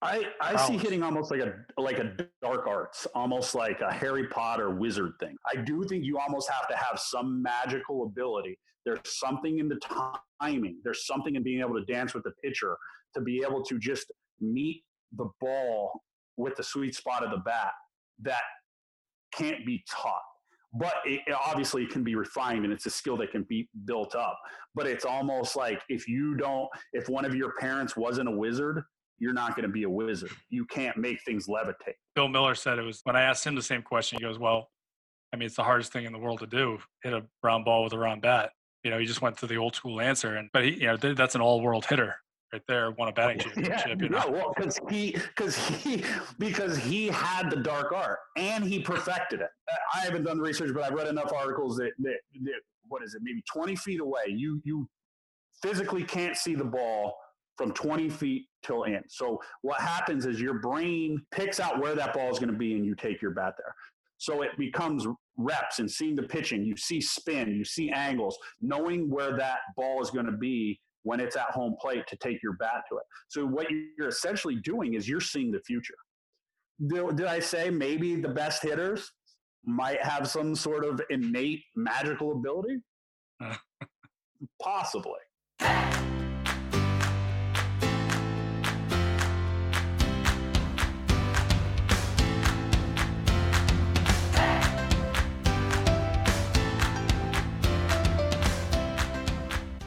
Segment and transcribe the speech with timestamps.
[0.00, 4.28] I, I see hitting almost like a like a dark arts, almost like a Harry
[4.28, 5.36] Potter wizard thing.
[5.52, 8.58] I do think you almost have to have some magical ability.
[8.84, 9.78] There's something in the
[10.40, 10.78] timing.
[10.84, 12.76] There's something in being able to dance with the pitcher
[13.14, 14.84] to be able to just meet
[15.16, 16.04] the ball
[16.36, 17.72] with the sweet spot of the bat
[18.22, 18.42] that
[19.34, 20.22] can't be taught.
[20.74, 24.14] But it, it obviously can be refined and it's a skill that can be built
[24.14, 24.38] up.
[24.74, 28.84] But it's almost like if you don't, if one of your parents wasn't a wizard,
[29.18, 30.30] you're not going to be a wizard.
[30.48, 31.94] You can't make things levitate.
[32.14, 34.18] Bill Mueller said it was when I asked him the same question.
[34.18, 34.70] He goes, "Well,
[35.32, 37.84] I mean, it's the hardest thing in the world to do: hit a round ball
[37.84, 38.50] with a round bat."
[38.84, 40.96] You know, he just went to the old school answer, and but he, you know,
[40.96, 42.16] that's an all world hitter
[42.52, 42.90] right there.
[42.92, 43.86] Won a batting championship.
[43.86, 44.18] Yeah, you know?
[44.18, 46.02] yeah well, because he, because he,
[46.38, 49.50] because he had the dark art and he perfected it.
[49.94, 53.14] I haven't done the research, but I've read enough articles that, that, that what is
[53.14, 54.88] it, maybe 20 feet away, you you
[55.62, 57.16] physically can't see the ball
[57.58, 59.02] from 20 feet till in.
[59.08, 62.74] So what happens is your brain picks out where that ball is going to be
[62.74, 63.74] and you take your bat there.
[64.16, 66.64] So it becomes reps and seeing the pitching.
[66.64, 71.20] You see spin, you see angles, knowing where that ball is going to be when
[71.20, 73.04] it's at home plate to take your bat to it.
[73.28, 75.94] So what you're essentially doing is you're seeing the future.
[76.86, 79.10] Did, did I say maybe the best hitters
[79.64, 82.78] might have some sort of innate magical ability?
[84.62, 85.18] Possibly.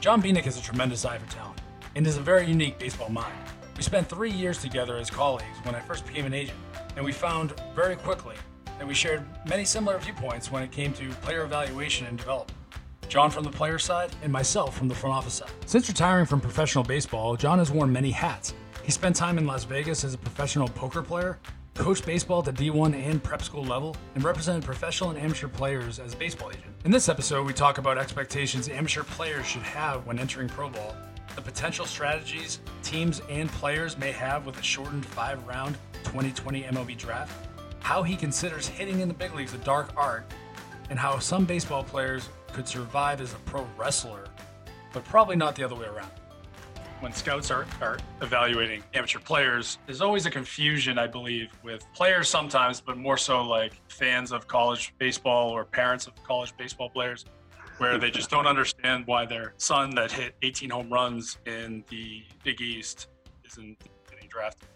[0.02, 1.62] John Bieniek is a tremendous eye for talent
[1.96, 3.36] and is a very unique baseball mind.
[3.78, 6.58] We spent three years together as colleagues when I first became an agent,
[6.96, 8.36] and we found very quickly
[8.80, 12.58] that we shared many similar viewpoints when it came to player evaluation and development.
[13.10, 15.52] John from the player side, and myself from the front office side.
[15.68, 18.56] Since retiring from professional baseball, John has worn many hats.
[18.82, 21.38] He spent time in Las Vegas as a professional poker player,
[21.74, 26.00] coached baseball at the D1 and prep school level, and represented professional and amateur players
[26.00, 26.66] as a baseball agent.
[26.86, 30.96] In this episode, we talk about expectations amateur players should have when entering Pro Ball,
[31.36, 36.98] the potential strategies teams and players may have with a shortened five round 2020 MLB
[36.98, 37.48] draft,
[37.80, 40.26] how he considers hitting in the big leagues a dark art,
[40.90, 44.26] and how some baseball players could survive as a pro wrestler,
[44.92, 46.12] but probably not the other way around
[47.02, 52.30] when scouts are, are evaluating amateur players, there's always a confusion, I believe, with players
[52.30, 57.26] sometimes, but more so like fans of college baseball or parents of college baseball players,
[57.80, 62.24] where they just don't understand why their son that hit 18 home runs in the
[62.44, 63.08] Big East
[63.46, 64.68] isn't getting drafted.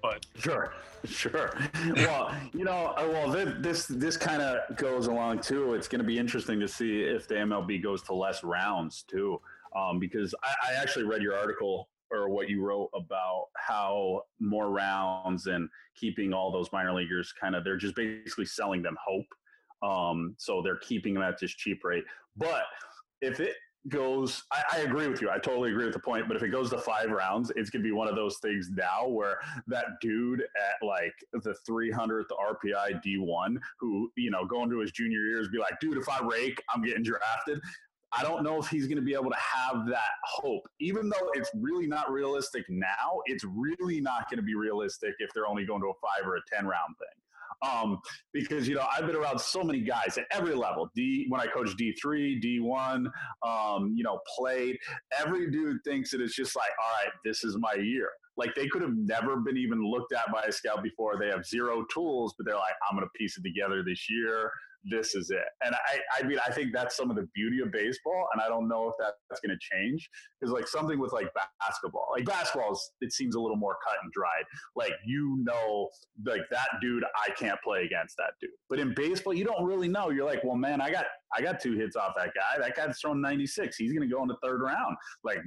[0.00, 0.72] But sure,
[1.04, 1.58] sure.
[1.96, 5.74] well, you know, uh, well, this this kind of goes along too.
[5.74, 9.40] It's going to be interesting to see if the MLB goes to less rounds too
[9.76, 14.70] um, because I, I actually read your article or what you wrote about how more
[14.70, 19.26] rounds and keeping all those minor leaguers kind of they're just basically selling them hope.
[19.82, 22.04] Um, so they're keeping them at this cheap rate.
[22.36, 22.64] But
[23.20, 23.54] if it
[23.88, 25.30] goes, I, I, agree with you.
[25.30, 26.26] I totally agree with the point.
[26.26, 29.06] But if it goes to five rounds, it's gonna be one of those things now
[29.06, 34.92] where that dude at like the 300th RPI D1, who you know going to his
[34.92, 37.60] junior years, be like, dude, if I rake, I'm getting drafted.
[38.12, 40.62] I don't know if he's going to be able to have that hope.
[40.80, 45.30] Even though it's really not realistic now, it's really not going to be realistic if
[45.34, 47.70] they're only going to a five or a 10 round thing.
[47.70, 47.98] Um,
[48.32, 50.90] because, you know, I've been around so many guys at every level.
[50.94, 53.06] D, when I coach D3, D1,
[53.46, 54.78] um, you know, played,
[55.18, 58.10] every dude thinks that it's just like, all right, this is my year.
[58.36, 61.18] Like they could have never been even looked at by a scout before.
[61.18, 64.52] They have zero tools, but they're like, I'm going to piece it together this year
[64.90, 65.48] this is it.
[65.64, 68.28] And I, I mean, I think that's some of the beauty of baseball.
[68.32, 70.08] And I don't know if that's going to change
[70.40, 71.28] because like something with like
[71.60, 74.44] basketball, like basketball is, it seems a little more cut and dried.
[74.76, 75.88] Like, you know,
[76.24, 78.50] like that dude, I can't play against that dude.
[78.68, 80.10] But in baseball, you don't really know.
[80.10, 81.06] You're like, well, man, I got,
[81.36, 82.60] I got two hits off that guy.
[82.60, 83.76] That guy's thrown 96.
[83.76, 84.96] He's going to go in the third round.
[85.24, 85.40] Like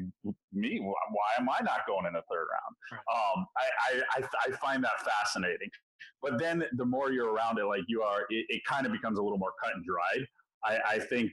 [0.54, 3.02] me, why am I not going in the third round?
[3.12, 5.70] Um, I, I, I find that fascinating.
[6.22, 9.18] But then the more you're around it, like you are, it, it kind of becomes
[9.18, 10.28] a little more cut and dried.
[10.64, 11.32] I, I, think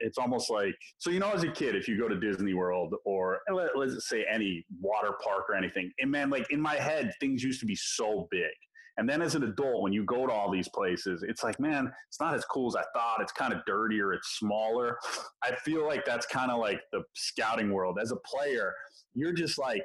[0.00, 2.94] it's almost like so you know as a kid if you go to disney world
[3.04, 7.12] or let, us say any water park or anything and man like in my head
[7.20, 8.50] things used to be so big.
[8.98, 11.90] And then as an adult when you go to all these places it's like man
[12.08, 13.20] it's not as cool as i thought.
[13.20, 14.12] It's kind of dirtier.
[14.12, 14.98] It's smaller.
[15.42, 17.98] I feel like that's kind of like the scouting world.
[18.00, 18.74] As a player
[19.14, 19.84] you're just like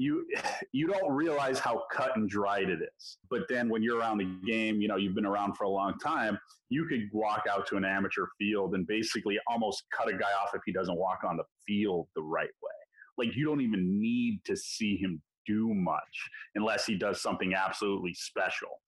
[0.00, 0.24] you
[0.72, 3.18] you don't realize how cut and dried it is.
[3.28, 5.98] But then when you're around the game, you know, you've been around for a long
[5.98, 6.38] time,
[6.70, 10.54] you could walk out to an amateur field and basically almost cut a guy off
[10.54, 13.26] if he doesn't walk on the field the right way.
[13.26, 18.14] Like you don't even need to see him do much unless he does something absolutely
[18.14, 18.80] special.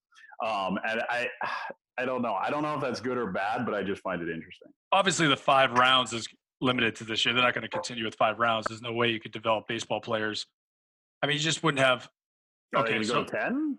[0.42, 1.28] Um, and I,
[1.98, 2.34] I don't know.
[2.34, 4.68] I don't know if that's good or bad, but I just find it interesting.
[4.92, 6.26] Obviously, the five rounds is
[6.62, 7.34] limited to this year.
[7.34, 8.66] They're not going to continue with five rounds.
[8.68, 10.46] There's no way you could develop baseball players.
[11.22, 12.08] I mean, you just wouldn't have.
[12.74, 13.78] Okay, so ten.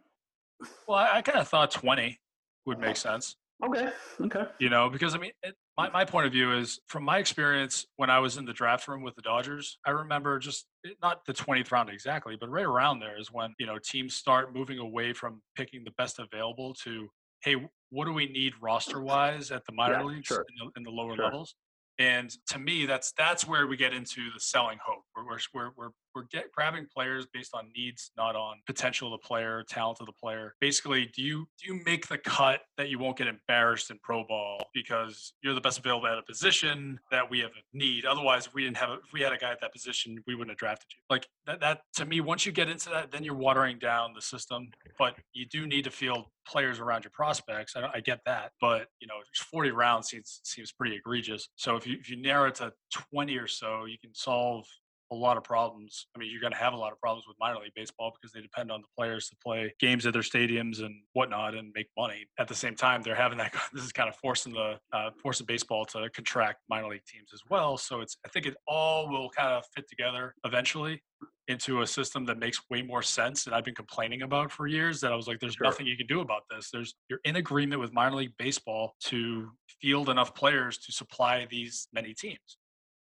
[0.87, 2.19] Well, I, I kind of thought twenty
[2.65, 3.35] would make sense.
[3.63, 3.89] Okay.
[4.19, 4.43] Okay.
[4.59, 7.85] You know, because I mean, it, my, my point of view is from my experience
[7.95, 10.65] when I was in the draft room with the Dodgers, I remember just
[11.01, 14.53] not the 20th round exactly, but right around there is when, you know, teams start
[14.53, 17.07] moving away from picking the best available to,
[17.43, 17.55] hey,
[17.89, 20.45] what do we need roster wise at the minor Yeah, leagues sure.
[20.49, 21.25] in, the, in the lower Sure.
[21.25, 21.55] levels?
[21.99, 25.03] And to me, that's that's where we get into the selling hope.
[25.15, 29.21] We're we're we're we're, we're get, grabbing players based on needs, not on potential of
[29.21, 30.55] the player, talent of the player.
[30.59, 34.23] Basically, do you do you make the cut that you won't get embarrassed in pro
[34.25, 38.05] ball because you're the best available at a position that we have a need?
[38.05, 40.35] Otherwise, if we didn't have a, if we had a guy at that position, we
[40.35, 40.99] wouldn't have drafted you.
[41.09, 44.21] Like that that to me, once you get into that, then you're watering down the
[44.21, 44.69] system.
[44.97, 47.75] But you do need to field players around your prospects.
[47.75, 51.49] I, I get that, but you know, 40 rounds seems seems pretty egregious.
[51.55, 52.73] So if you if you narrow it to
[53.11, 54.65] 20 or so, you can solve
[55.13, 56.07] a lot of problems.
[56.15, 58.33] I mean, you're going to have a lot of problems with minor league baseball because
[58.33, 61.87] they depend on the players to play games at their stadiums and whatnot and make
[61.97, 62.25] money.
[62.39, 63.53] At the same time, they're having that.
[63.73, 67.41] This is kind of forcing the uh, forcing baseball to contract minor league teams as
[67.49, 67.77] well.
[67.77, 71.01] So it's I think it all will kind of fit together eventually
[71.47, 75.01] into a system that makes way more sense and I've been complaining about for years
[75.01, 75.65] that I was like there's Sure.
[75.65, 76.69] nothing you can do about this.
[76.71, 79.51] There's you're in agreement with minor league baseball to
[79.81, 82.57] field enough players to supply these many teams.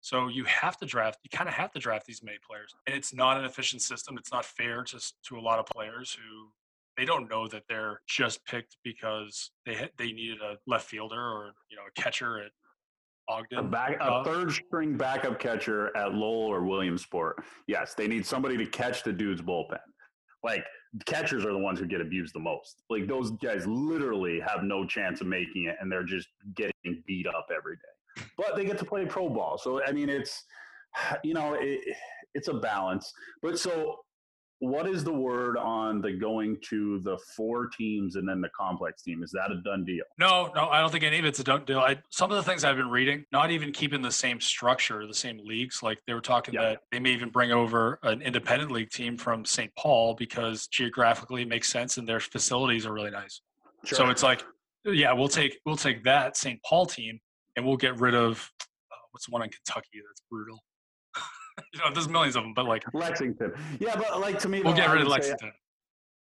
[0.09, 2.75] So you have to draft you kind of have to draft these many players.
[2.87, 4.17] And it's not an efficient system.
[4.17, 6.49] It's not fair to to a lot of players who
[6.97, 11.53] they don't know that they're just picked because they they needed a left fielder or
[11.71, 12.53] you know a catcher at
[13.29, 13.69] A, Ogden.
[13.69, 17.45] back, a third string backup catcher at Lowell or Williamsport.
[17.67, 19.77] Yes, they need somebody to catch the dude's bullpen.
[20.43, 20.65] Like
[21.05, 22.83] catchers are the ones who get abused the most.
[22.89, 27.27] Like those guys literally have no chance of making it, and they're just getting beat
[27.27, 27.98] up every day.
[28.37, 30.45] But they get to play pro ball, so I mean, it's
[31.23, 31.81] you know, it,
[32.35, 33.13] it's a balance.
[33.43, 34.01] But so,
[34.61, 39.03] what is the word on the going to the four teams and then the complex
[39.03, 39.23] team?
[39.23, 40.05] Is that a done deal?
[40.19, 41.79] No, no, I don't think any of it's a done deal.
[41.79, 45.15] I, some of the things I've been reading, not even keeping the same structure, the
[45.15, 45.83] same leagues.
[45.83, 46.63] Like they were talking Yeah.
[46.63, 49.73] that they may even bring over an independent league team from St.
[49.77, 53.41] Paul because geographically it makes sense and their facilities are really nice.
[53.85, 54.43] So it's like,
[54.85, 56.61] yeah, we'll take we'll take that St.
[56.65, 57.21] Paul team
[57.59, 58.51] and we'll get rid of
[58.93, 60.63] uh, what's the one in Kentucky that's brutal.
[61.75, 63.53] you know, there's millions of them, but like Lexington.
[63.81, 65.53] Yeah, but like to me, we'll though, get rid of would say- Lexington.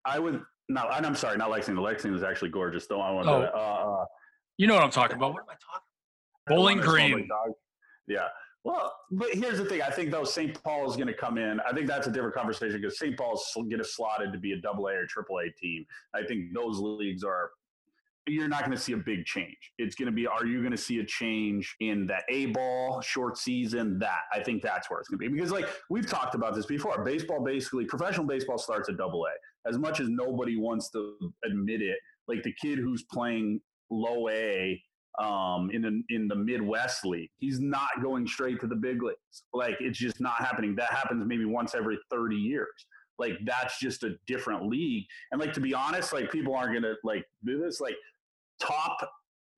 [0.05, 1.81] I would no, and I'm sorry, not Lexington.
[1.81, 2.87] Lexington is actually gorgeous.
[2.87, 3.41] Though I want Oh.
[3.41, 3.53] to.
[3.55, 3.57] Uh,
[4.01, 4.05] uh,
[4.57, 5.33] You know what I'm talking about?
[5.33, 5.87] What am I talking?
[6.47, 7.29] Don't Bowling Green.
[8.07, 8.27] Yeah.
[8.63, 9.81] Well, but here's the thing.
[9.81, 10.61] I think though St.
[10.63, 11.59] Paul is going to come in.
[11.61, 13.15] I think that's a different conversation because St.
[13.17, 15.85] Paul's going to slotted to be a double A or triple A team.
[16.13, 17.51] I think those leagues are.
[18.27, 19.57] You're not going to see a big change.
[19.77, 20.27] It's going to be.
[20.27, 23.97] Are you going to see a change in the A ball short season?
[23.99, 26.65] That I think that's where it's going to be because like we've talked about this
[26.65, 27.03] before.
[27.03, 29.69] Baseball basically professional baseball starts at double A.
[29.69, 31.15] As much as nobody wants to
[31.45, 31.97] admit it,
[32.27, 34.81] like the kid who's playing low A
[35.19, 37.29] um, in the in the Midwest League.
[37.37, 39.43] He's not going straight to the big leagues.
[39.53, 40.75] Like it's just not happening.
[40.75, 42.87] That happens maybe once every thirty years.
[43.19, 45.05] Like that's just a different league.
[45.31, 47.81] And like to be honest, like people aren't gonna like do this.
[47.81, 47.95] Like
[48.61, 48.97] top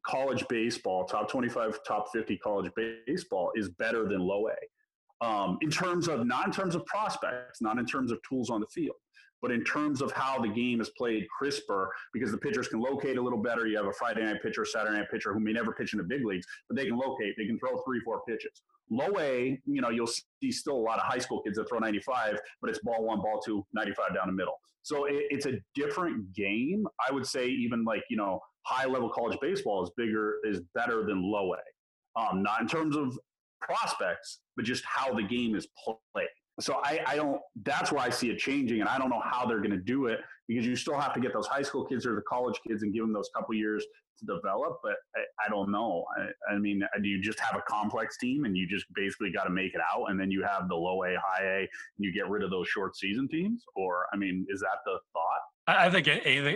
[0.05, 2.71] college baseball, top twenty five, top fifty college
[3.07, 5.25] baseball is better than low A.
[5.25, 8.61] Um, in terms of not in terms of prospects, not in terms of tools on
[8.61, 8.95] the field,
[9.41, 13.17] but in terms of how the game is played crisper, because the pitchers can locate
[13.17, 13.67] a little better.
[13.67, 16.05] You have a Friday night pitcher, Saturday night pitcher who may never pitch in the
[16.05, 17.35] big leagues, but they can locate.
[17.37, 18.61] They can throw three, four pitches.
[18.89, 21.79] Low A, you know, you'll see still a lot of high school kids that throw
[21.79, 24.55] 95, but it's ball one, ball two, 95 down the middle.
[24.81, 26.85] So it, it's a different game.
[27.07, 31.05] I would say even like, you know, high level college baseball is bigger, is better
[31.05, 32.19] than low A.
[32.19, 33.17] Um, not in terms of
[33.61, 36.27] prospects, but just how the game is played.
[36.59, 37.39] So I, I don't.
[37.63, 40.07] That's why I see it changing, and I don't know how they're going to do
[40.07, 42.83] it because you still have to get those high school kids or the college kids
[42.83, 43.85] and give them those couple years
[44.19, 44.79] to develop.
[44.83, 46.03] But I, I don't know.
[46.17, 49.45] I, I mean, do you just have a complex team and you just basically got
[49.45, 51.67] to make it out, and then you have the low A, high A, and
[51.99, 53.63] you get rid of those short season teams?
[53.75, 55.41] Or I mean, is that the thought?
[55.77, 56.07] I think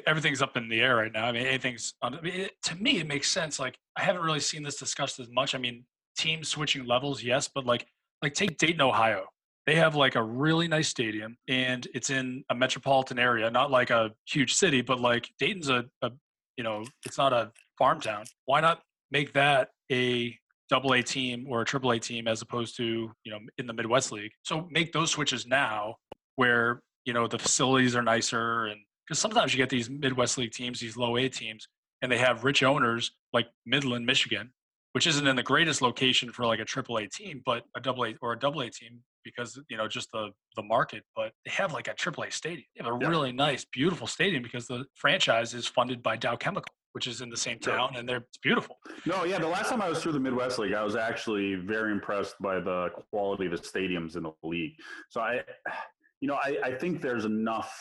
[0.08, 1.26] everything's up in the air right now.
[1.26, 3.60] I mean, anything's I mean, it, to me, it makes sense.
[3.60, 5.56] Like, I haven't really seen this discussed as much.
[5.56, 5.86] I mean,
[6.18, 7.86] teams switching levels, yes, but like,
[8.22, 9.26] like take Dayton, Ohio.
[9.66, 13.92] They have like a really nice stadium, and it's in a metropolitan area, not like
[13.92, 16.12] a huge city, but like Dayton's a, a
[16.58, 18.26] you know, it's not a farm town.
[18.46, 20.38] Why not make that a
[20.70, 23.74] double A team or a triple A team as opposed to you know in the
[23.74, 24.32] Midwest League?
[24.44, 25.96] So make those switches now,
[26.36, 30.52] where you know the facilities are nicer and because sometimes you get these midwest league
[30.52, 31.68] teams these low a teams
[32.02, 34.52] and they have rich owners like midland michigan
[34.94, 38.06] which isn't in the greatest location for like a triple a team but a double
[38.06, 41.52] a or a double a team because you know just the the market but they
[41.52, 43.08] have like a triple a stadium they have a Yeah.
[43.10, 47.30] really nice beautiful stadium because the franchise is funded by dow chemical which is in
[47.30, 49.40] the same town and they're it's beautiful No, yeah.
[49.40, 52.60] The last time I was through the Midwest League, I was actually very impressed by
[52.60, 54.74] the quality of the stadiums in the league.
[55.10, 55.42] So I,
[56.22, 57.74] you know, I, I think there's enough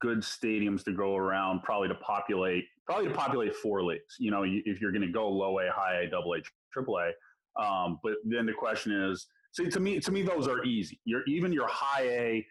[0.00, 4.16] good stadiums to go around, probably to populate, probably to populate four leagues.
[4.18, 6.38] You know, if you're going to go low A, high A, double A,
[6.72, 7.12] triple A.
[7.62, 11.00] Um, but then the question is, see, to me, to me, those are easy.
[11.04, 12.46] You're even your high A,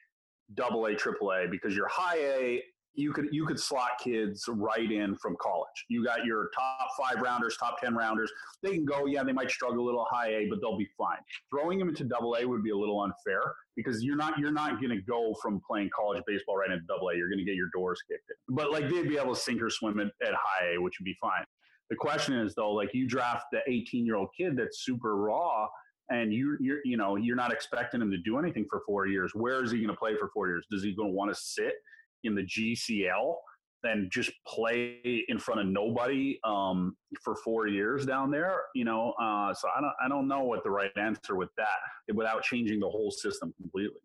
[0.54, 4.92] double A, triple A, because your high A you could you could slot kids right
[4.92, 5.86] in from college.
[5.90, 8.32] You got your top five rounders, top ten rounders.
[8.62, 11.18] They can go, yeah, they might struggle a little high A, but they'll be fine.
[11.50, 13.42] Throwing them into double A would be a little unfair
[13.76, 17.10] because you're not you're not going to go from playing college baseball right into double
[17.10, 17.16] A.
[17.16, 18.56] You're going to get your doors kicked in.
[18.56, 21.06] But like they'd be able to sink or swim at, at high A, which would
[21.06, 21.46] be fine.
[21.90, 25.68] The question is though, like you draft the 18 year old kid that's super raw.
[26.10, 29.32] And you, you're, you know, you're not expecting him to do anything for four years.
[29.34, 30.66] Where is he going to play for four years?
[30.70, 31.76] Does he going to want to sit
[32.24, 33.36] in the GCL
[33.84, 38.62] than just play in front of nobody um, for four years down there.
[38.76, 42.14] You know, uh, so I don't I don't know what the right answer with that
[42.14, 44.00] without changing the whole system completely.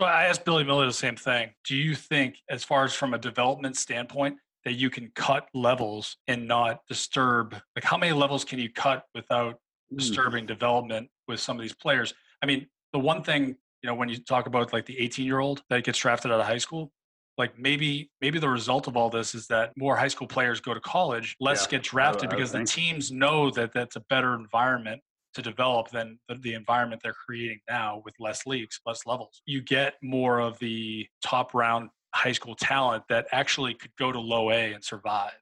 [0.00, 1.50] So I asked Billy Mueller the same thing.
[1.64, 6.18] Do you think, as far as from a development standpoint, that you can cut levels
[6.28, 7.56] and not disturb?
[7.74, 9.56] Like, how many levels can you cut without
[9.90, 9.96] Hmm.
[9.96, 12.14] disturbing development with some of these players?
[12.42, 15.40] I mean, the one thing, you know, when you talk about like the 18 year
[15.40, 16.92] old that gets drafted out of high school,
[17.38, 20.74] like maybe maybe the result of all this is that more high school players go
[20.74, 25.00] to college, less Yeah, get drafted because the teams know that that's a better environment
[25.34, 29.40] to develop than the, the environment they're creating now with less leagues, less levels.
[29.46, 34.18] You get more of the top round high school talent that actually could go to
[34.18, 35.32] low A and survive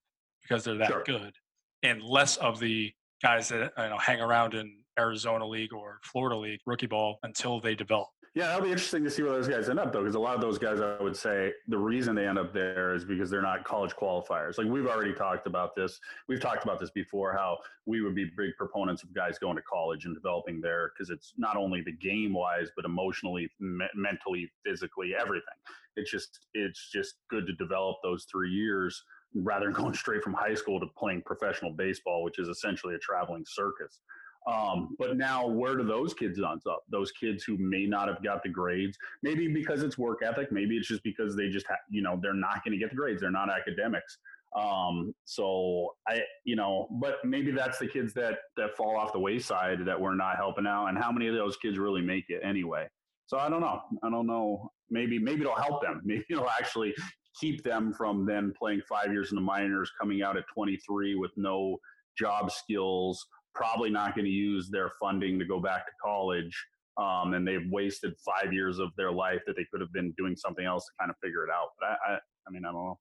[0.42, 1.02] because they're that Sure.
[1.06, 1.34] good,
[1.82, 6.36] and less of the guys that you know hang around in Arizona League or Florida
[6.36, 8.08] League rookie ball until they develop.
[8.36, 10.34] Yeah, that'll be interesting to see where those guys end up, though, because a lot
[10.34, 13.40] of those guys, I would say, the reason they end up there is because they're
[13.40, 14.58] not college qualifiers.
[14.58, 15.98] Like we've already talked about this.
[16.28, 17.32] We've talked about this before.
[17.32, 21.08] How we would be big proponents of guys going to college and developing there because
[21.08, 25.56] it's not only the game wise, but emotionally, me- mentally, physically, everything.
[25.96, 29.02] It's just it's just good to develop those three years
[29.34, 32.98] rather than going straight from high school to playing professional baseball, which is essentially a
[32.98, 34.00] traveling circus.
[34.46, 36.84] Um, but now, where do those kids end up?
[36.88, 40.76] Those kids who may not have got the grades, maybe because it's work ethic, maybe
[40.76, 43.20] it's just because they just, ha- you know, they're not going to get the grades.
[43.20, 44.18] They're not academics.
[44.56, 49.18] Um, so I, you know, but maybe that's the kids that that fall off the
[49.18, 50.86] wayside that we're not helping out.
[50.86, 52.86] And how many of those kids really make it anyway?
[53.26, 53.80] So I don't know.
[54.02, 54.70] I don't know.
[54.90, 56.00] Maybe maybe it'll help them.
[56.04, 56.94] Maybe it'll actually
[57.38, 61.32] keep them from then playing five years in the minors, coming out at 23 with
[61.36, 61.76] no
[62.16, 63.26] job skills,
[63.56, 66.54] probably not going to use their funding to go back to college.
[66.98, 70.34] Um, and they've wasted five years of their life that they could have been doing
[70.36, 71.68] something else to kind of figure it out.
[71.78, 72.98] But I, I, I mean, I don't know.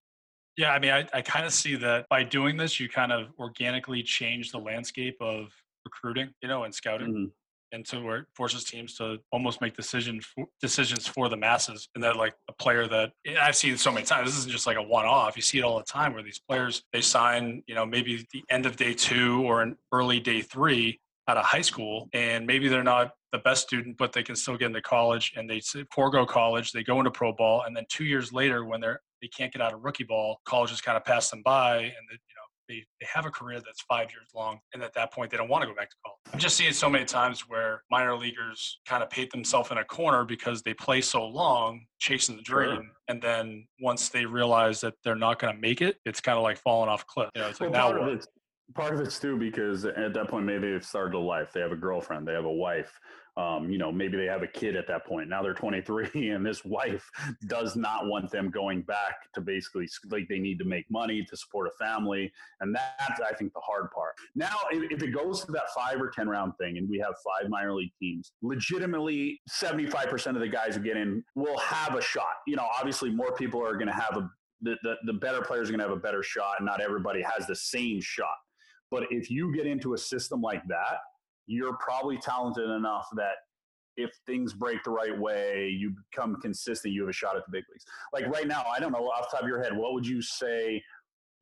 [0.57, 3.27] Yeah, I mean, I, I kind of see that by doing this, you kind of
[3.39, 5.53] organically change the landscape of
[5.85, 7.13] recruiting, you know, and scouting.
[7.13, 7.31] Mhm.
[7.75, 11.89] And so where it forces teams to almost make decision for, decisions for the masses
[11.93, 14.29] and that like a player that i've seen so many times.
[14.29, 15.35] This isn't just like a one-off.
[15.35, 18.43] You see it all the time where these players they sign you know maybe the
[18.49, 22.67] end of day two or an early day three out of high school and maybe
[22.67, 26.25] they're not the best student but they can still get into college and they forego
[26.25, 29.51] college they go into pro ball and then two years later when they're they can't
[29.51, 32.19] get out of rookie ball college has kind of passed them by and
[32.67, 35.49] they, they have a career that's five years long and at that point they don't
[35.49, 38.15] want to go back to college i've just seen it so many times where minor
[38.15, 42.41] leaguers kind of paint themselves in a corner because they play so long chasing the
[42.41, 42.83] dream Sure.
[43.07, 46.43] and then once they realize that they're not going to make it it's kind of
[46.43, 48.27] like falling off a cliff you know it's like Well, now what?
[48.73, 51.51] Part of it's too because at that point maybe they've started a life.
[51.53, 52.27] They have a girlfriend.
[52.27, 52.99] They have a wife.
[53.37, 55.27] Um, you know, maybe they have a kid at that point.
[55.27, 57.09] Now they're 23, and this wife
[57.47, 61.35] does not want them going back to basically like they need to make money to
[61.35, 62.31] support a family,
[62.61, 64.13] and that's I think the hard part.
[64.35, 67.49] Now, if, it goes to that five or 10 round thing, and we have five
[67.49, 72.37] minor league teams, legitimately 75% of the guys who get in will have a shot.
[72.47, 74.29] You know, obviously more people are going to have a
[74.61, 76.55] the, the, the better players are going to have a better shot.
[76.59, 78.35] And not everybody has the same shot.
[78.95, 80.99] But if you get into a system like that,
[81.47, 83.35] you're probably talented enough that
[83.97, 87.51] if things break the right way, you become consistent, you have a shot at the
[87.51, 87.83] big leagues.
[88.13, 90.21] Like right now, I don't know off the top of your head, what would you
[90.21, 90.81] say,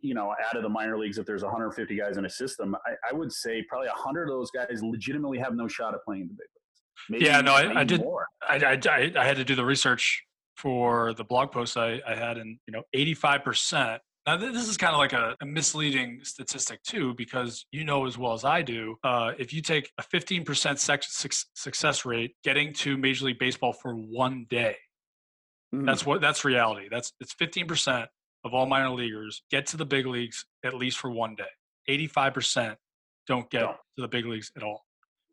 [0.01, 2.93] you know, out of the minor leagues, if there's 150 guys in a system, I,
[3.11, 6.27] I would say probably 100 of those guys legitimately have no shot at playing in
[6.29, 7.09] the big leagues.
[7.09, 8.03] Maybe Yeah, no, I- I did-
[8.47, 10.23] I, I, I, had to do the research
[10.57, 13.99] for the blog post I, I had, and you know, 85%.
[14.25, 18.17] Now, this is kind of like a, a, misleading statistic too, because you know as
[18.17, 22.95] well as I do, uh, if you take a 15% sex, success rate getting to
[22.95, 24.77] Major League Baseball for one day,
[25.75, 25.85] mm.
[25.85, 26.87] that's what that's reality.
[26.89, 28.07] That's it's 15%
[28.45, 31.43] of all minor leaguers get to the big leagues at least for one day.
[31.89, 32.77] 85%
[33.27, 34.85] don't get to the big leagues at all.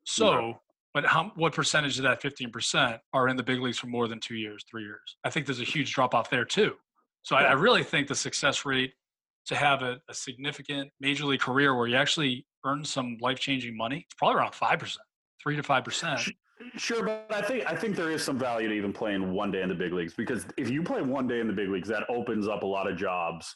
[0.04, 0.60] So,
[0.94, 4.18] but how what percentage of that 15% are in the big leagues for more than
[4.18, 5.16] two years, three years?
[5.22, 6.74] I think there's a huge drop off there too.
[7.22, 7.46] So yeah.
[7.46, 8.92] I, I, really think the success rate
[9.46, 13.76] to have a, a, significant major league career where you actually earn some life changing
[13.76, 15.04] money, it's probably around five percent,
[15.42, 16.20] three to five percent.
[16.76, 19.62] Sure, but I think I think there is some value to even playing one day
[19.62, 22.04] in the big leagues because if you play one day in the big leagues, that
[22.10, 23.54] opens up a lot of jobs,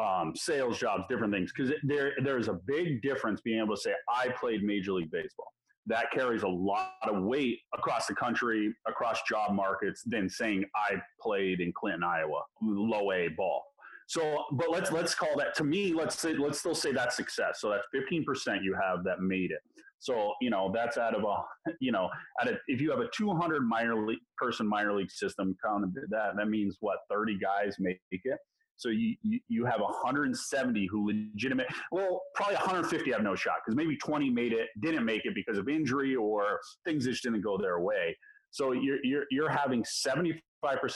[0.00, 1.52] um, sales jobs, different things.
[1.54, 5.10] Because there there is a big difference being able to say I played Major League
[5.10, 5.52] Baseball.
[5.86, 10.96] That carries a lot of weight across the country, across job markets, than saying I
[11.20, 13.62] played in Clinton, Iowa, low A ball.
[14.06, 15.92] So, but let's let's call that to me.
[15.92, 17.60] Let's say let's still say that's success.
[17.60, 19.60] So that's fifteen percent you have that made it.
[20.04, 23.08] So, you know, that's out of a, you know, out of, if you have a
[23.16, 27.76] 200 minor league person minor league system, count and that, that means what, 30 guys
[27.78, 28.38] make it.
[28.76, 33.76] So you, you, you have 170 who legitimate, well, probably 150 have no shot because
[33.76, 37.56] maybe 20 made it, didn't make it because of injury or things just didn't go
[37.56, 38.16] their way.
[38.50, 40.38] So you're, you're, you're having 75%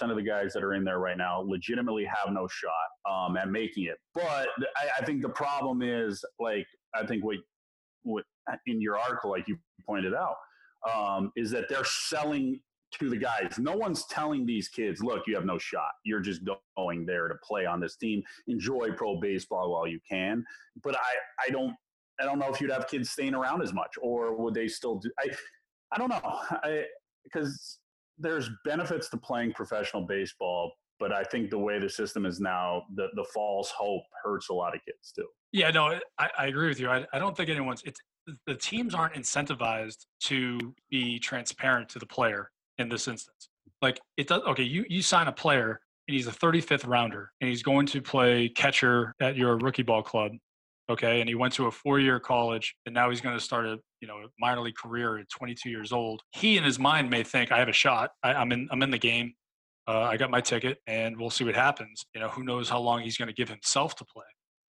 [0.02, 2.73] of the guys that are in there right now legitimately have no shot
[3.11, 3.97] um, at making it.
[4.14, 7.38] But I, I think the problem is like, I think what
[8.08, 8.25] what
[8.66, 10.37] in your article, like you pointed out,
[10.92, 12.61] um, is that they're selling
[12.92, 13.59] to the guys.
[13.59, 15.90] No one's telling these kids, look, you have no shot.
[16.04, 16.42] You're just
[16.76, 18.23] going there to play on this team.
[18.47, 20.45] Enjoy pro baseball while you can.
[20.83, 21.75] But I, I don't,
[22.21, 24.97] I don't know if you'd have kids staying around as much, or would they still
[24.97, 25.11] do?
[25.18, 25.28] I,
[25.92, 26.21] I don't know.
[26.23, 26.85] I
[27.25, 27.78] because
[28.18, 32.85] there's benefits to playing professional baseball, but I think the way the system is now,
[32.97, 35.26] the the false hope hurts a lot of kids too.
[35.52, 36.90] Yeah, no, I, I agree with you.
[36.90, 37.83] I, I don't think anyone's.
[37.85, 38.01] It's
[38.46, 43.48] the teams aren't incentivized to be transparent to the player in this instance.
[43.82, 44.42] Like it does.
[44.42, 48.02] Okay, you you sign a player and he's a 35th rounder and he's going to
[48.02, 50.32] play catcher at your rookie ball club.
[50.90, 53.78] Okay, and he went to a four-year college and now he's going to start a
[54.00, 56.22] you know minor league career at 22 years old.
[56.32, 58.10] He in his mind may think I have a shot.
[58.22, 59.34] I, I'm in I'm in the game.
[59.86, 62.04] Uh, I got my ticket and we'll see what happens.
[62.14, 64.24] You know, who knows how long he's going to give himself to play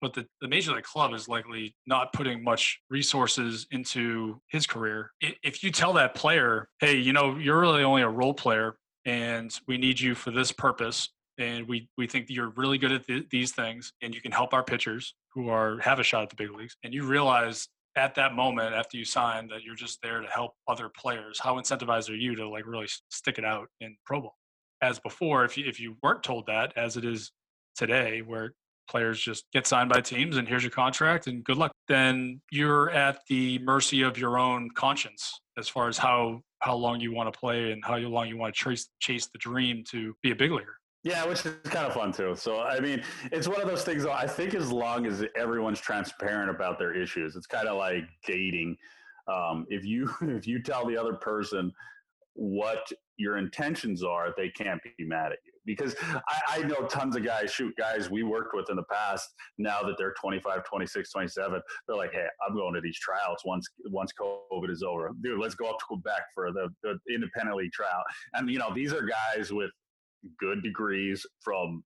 [0.06, 5.10] but the, the major league club is likely not putting much resources into his career.
[5.20, 9.52] If you tell that player, hey, you know, you're really only a role player and
[9.68, 13.30] we need you for this purpose, and we, we think you're really good at th-
[13.32, 16.36] these things and you can help our pitchers who are have a shot at the
[16.36, 20.22] big leagues, and you realize at that moment after you sign that you're just there
[20.22, 23.98] to help other players, how incentivized are you to like really stick it out in
[24.06, 24.38] pro ball
[24.84, 27.32] As before, if you, if you weren't told that, as it is
[27.76, 28.54] today, where
[28.88, 32.90] players just get signed by teams and here's your contract and good luck then you're
[32.92, 37.32] at the mercy of your own conscience as far as how how long you want
[37.32, 40.36] to play and how long you want to chase chase the dream to be a
[40.36, 42.36] big leaguer yeah, which is kind of fun too.
[42.36, 44.08] So, I mean, it's one of those things.
[44.08, 48.76] I think as long as everyone's transparent about their issues, it's kind of like dating.
[49.32, 51.72] Um, if you if you tell the other person
[52.34, 57.16] what your intentions are, they can't be mad at you because I, I, know tons
[57.16, 61.12] of guys, shoot, guys we worked with in the past, now that they're 25, 26,
[61.12, 65.12] 27, they're like, hey, I'm going to these tryouts once once COVID is over.
[65.22, 68.04] Dude, let's go up to Quebec for the, the independent league tryout.
[68.34, 69.72] And, you know, these are guys with
[70.40, 71.84] good degrees from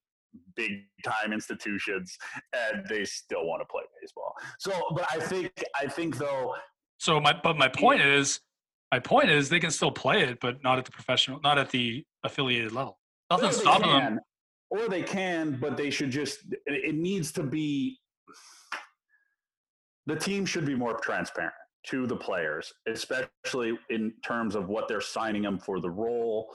[0.56, 0.72] big
[1.04, 2.16] time institutions
[2.54, 4.34] and they still want to play baseball.
[4.60, 6.56] So, but I think, I think though.
[6.98, 8.42] So my, but my point is,
[8.92, 11.70] my point is they can still play it, but not at the professional, not at
[11.70, 12.99] the affiliated level.
[13.30, 14.20] Nothing's stopping them.
[14.72, 16.40] Or they can, but they should just.
[16.66, 17.98] It needs to be.
[20.06, 21.54] The team should be more transparent
[21.88, 26.50] to the players, especially in terms of what they're signing them for the role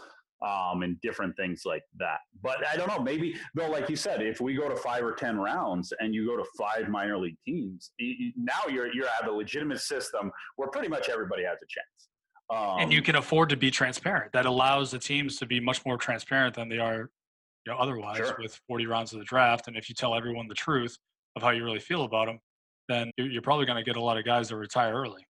[0.46, 2.18] um, and different things like that.
[2.42, 3.00] But I don't know.
[3.00, 6.26] Maybe, though, like you said, if we go to five or ten rounds and you
[6.26, 7.92] go to five minor league teams,
[8.36, 12.08] now you're you're at a legitimate system where pretty much everybody has a chance.
[12.50, 14.32] Um, and you can afford to be transparent.
[14.32, 17.10] That allows the teams to be much more transparent than they are,
[17.66, 18.36] you know, otherwise sure.
[18.38, 19.66] with 40 rounds of the draft.
[19.66, 20.98] And if you tell everyone the truth
[21.36, 22.38] of how you really feel about them,
[22.88, 25.26] then you're probably going to get a lot of guys that retire early.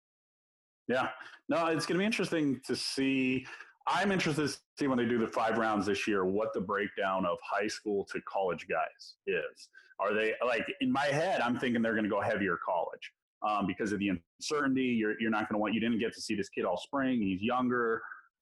[0.88, 1.10] Yeah,
[1.50, 3.45] no, it's going to be interesting to see.
[3.88, 7.26] I'm interested to see when they do the five rounds this year what the breakdown
[7.26, 9.69] of high school to college guys is.
[10.00, 11.41] Are they like in my head?
[11.41, 13.12] I'm thinking they're going to go heavier college
[13.47, 14.84] um, because of the uncertainty.
[14.84, 17.21] You're, you're not going to want, you didn't get to see this kid all spring.
[17.21, 18.02] He's younger.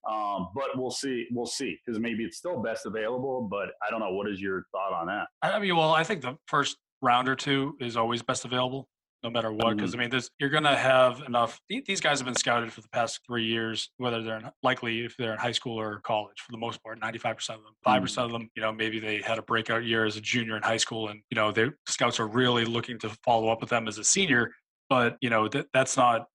[0.10, 1.28] Um, but we'll see.
[1.32, 3.48] We'll see because maybe it's still best available.
[3.50, 4.14] But I don't know.
[4.14, 5.28] What is your thought on that?
[5.42, 8.88] I mean, well, I think the first round or two is always best available
[9.24, 9.76] no matter what.
[9.76, 9.96] Because Mhm.
[9.96, 11.60] I mean, this you're going to have enough.
[11.68, 15.18] These guys have been scouted for the past three years, whether they're in, likely if
[15.18, 16.40] they're in high school or college.
[16.40, 19.00] For the most part, 95 percent of them, five percent of them, you know, maybe
[19.00, 21.74] they had a breakout year as a junior in high school, and you know, the
[21.88, 24.54] scouts are really looking to follow up with them as a senior.
[24.90, 26.26] But you know, that that's not.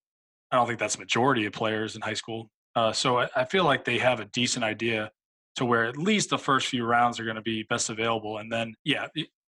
[0.50, 2.50] I don't think that's majority of players in high school.
[2.76, 5.10] Uh, so I, I feel like they have a decent idea
[5.56, 8.52] to where at least the first few rounds are going to be best available, and
[8.52, 9.06] then yeah,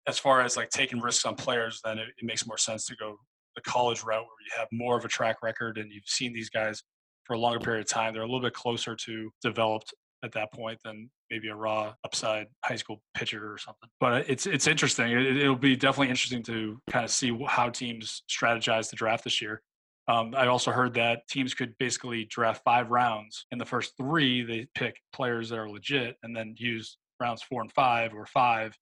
[0.07, 2.95] as far as like taking risks on players, then it, it makes more sense to
[2.95, 3.17] go
[3.55, 6.49] the college route where you have more of a track record and you've seen these
[6.49, 6.83] guys
[7.23, 8.13] for a longer period of time.
[8.13, 12.47] They're a little bit closer to developed at that point than maybe a raw upside
[12.63, 13.89] high school pitcher or something.
[13.99, 15.11] But it's it's interesting.
[15.11, 19.41] It, it'll be definitely interesting to kind of see how teams strategize the draft this
[19.41, 19.61] year.
[20.07, 23.45] Um, I also heard that teams could basically draft five rounds.
[23.51, 27.61] In the first three, they pick players that are legit, and then use rounds four
[27.61, 28.77] and five or five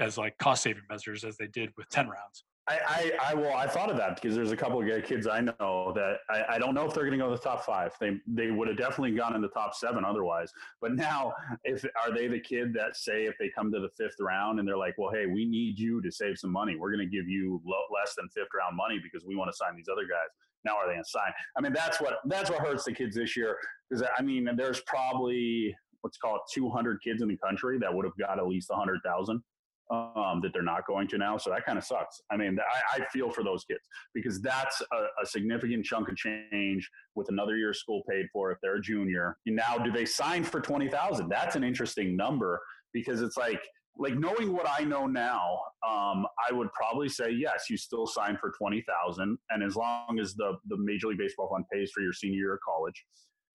[0.00, 2.44] as like cost saving measures, as they did with ten rounds.
[2.68, 5.40] I, I, I well, I thought of that because there's a couple of kids I
[5.40, 7.92] know that I, I don't know if they're going to go to the top five.
[7.98, 10.52] They they would have definitely gone in the top seven otherwise.
[10.80, 11.32] But now,
[11.64, 14.68] if are they the kid that say if they come to the fifth round and
[14.68, 16.76] they're like, well, hey, we need you to save some money.
[16.76, 19.56] We're going to give you low, less than fifth round money because we want to
[19.56, 20.30] sign these other guys.
[20.64, 21.32] Now are they going sign?
[21.56, 23.56] I mean, that's what that's what hurts the kids this year.
[23.90, 28.04] Because I mean, there's probably let's call it 200 kids in the country that would
[28.04, 29.42] have got at least 100,000
[29.92, 31.36] um, that they're not going to now.
[31.36, 32.20] So that kind of sucks.
[32.30, 36.16] I mean, I, I feel for those kids because that's a, a significant chunk of
[36.16, 39.36] change with another year of school paid for if they're a junior.
[39.46, 41.28] Now, do they sign for 20,000?
[41.28, 42.60] That's an interesting number
[42.92, 43.60] because it's like,
[43.98, 47.68] like knowing what I know now, um, I would probably say yes.
[47.68, 51.50] You still sign for twenty thousand, and as long as the the Major League Baseball
[51.52, 53.04] fund pays for your senior year of college,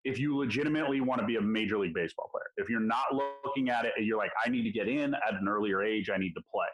[0.06, 3.06] if you legitimately want to be a major league baseball player, if you're not
[3.44, 6.16] looking at it, you're like, I need to get in at an earlier age, I
[6.16, 6.68] need to play.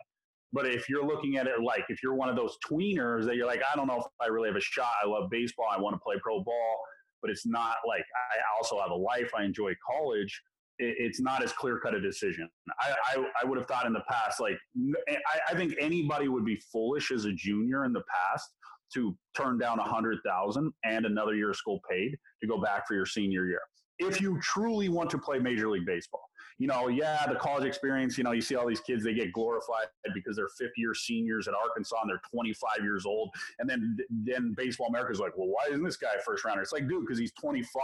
[0.53, 3.47] But if you're looking at it like, if you're one of those tweeners that you're
[3.47, 5.95] like, I don't know if I really have a shot, I love baseball, I want
[5.95, 6.81] to play pro ball,
[7.23, 10.43] but it's not like I also have a life, I enjoy college.
[10.79, 12.51] It's not as clear cut a decision.
[12.81, 14.59] I, I, I, would have thought in the past, like,
[15.09, 18.51] I, I think anybody would be foolish as a junior in the past
[18.95, 22.87] to turn down a hundred thousand and another year of school paid to go back
[22.87, 23.61] for your senior year.
[23.99, 26.23] If you truly want to play Major League Baseball,
[26.63, 29.33] you know, yeah, the college experience, you know, you see all these kids, they get
[29.33, 33.31] glorified because they're fifth year seniors at Arkansas and they're 25 years old.
[33.59, 36.63] And then, then Baseball America's like, well, why isn't this guy first rounder?
[36.63, 37.83] It's like, dude, because he's 25.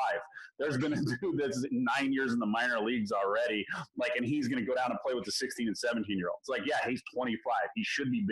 [0.60, 3.66] There's been a dude that's nine years in the minor leagues already.
[3.96, 6.28] Like, and he's going to go down and play with the 16 and 17 year
[6.28, 6.48] olds.
[6.48, 7.36] Like, yeah, he's 25.
[7.74, 8.24] He should be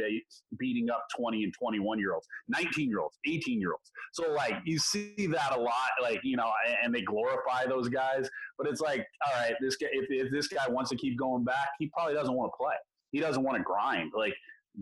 [0.60, 3.90] beating up 20 and 21 year olds, 19 year olds, 18 year olds.
[4.12, 6.52] So, like, you see that a lot, like, you know,
[6.84, 8.30] and they glorify those guys.
[8.58, 11.44] But it's like, all right, this guy, if, if this guy wants to keep going
[11.44, 12.74] back, he probably doesn't want to play.
[13.12, 14.12] He doesn't want to grind.
[14.16, 14.34] Like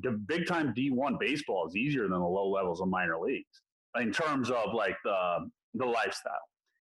[0.02, 3.62] the big time D1 baseball is easier than the low levels of minor leagues
[4.00, 6.32] in terms of like the the lifestyle.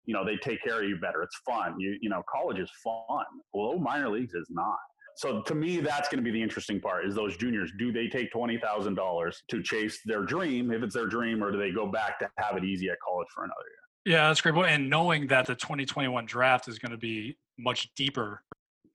[0.06, 1.22] You know, they take care of you better.
[1.24, 1.80] It's fun.
[1.80, 3.26] You you know, college is fun.
[3.54, 4.78] Low minor leagues is not.
[5.16, 8.08] So to me, that's going to be the interesting part: is those juniors do they
[8.08, 11.72] take twenty thousand dollars to chase their dream, if it's their dream, or do they
[11.72, 13.83] go back to have it easy at college for another year?
[14.06, 14.56] Yeah, that's great.
[14.66, 18.44] And knowing that the 2021 draft is going to be much deeper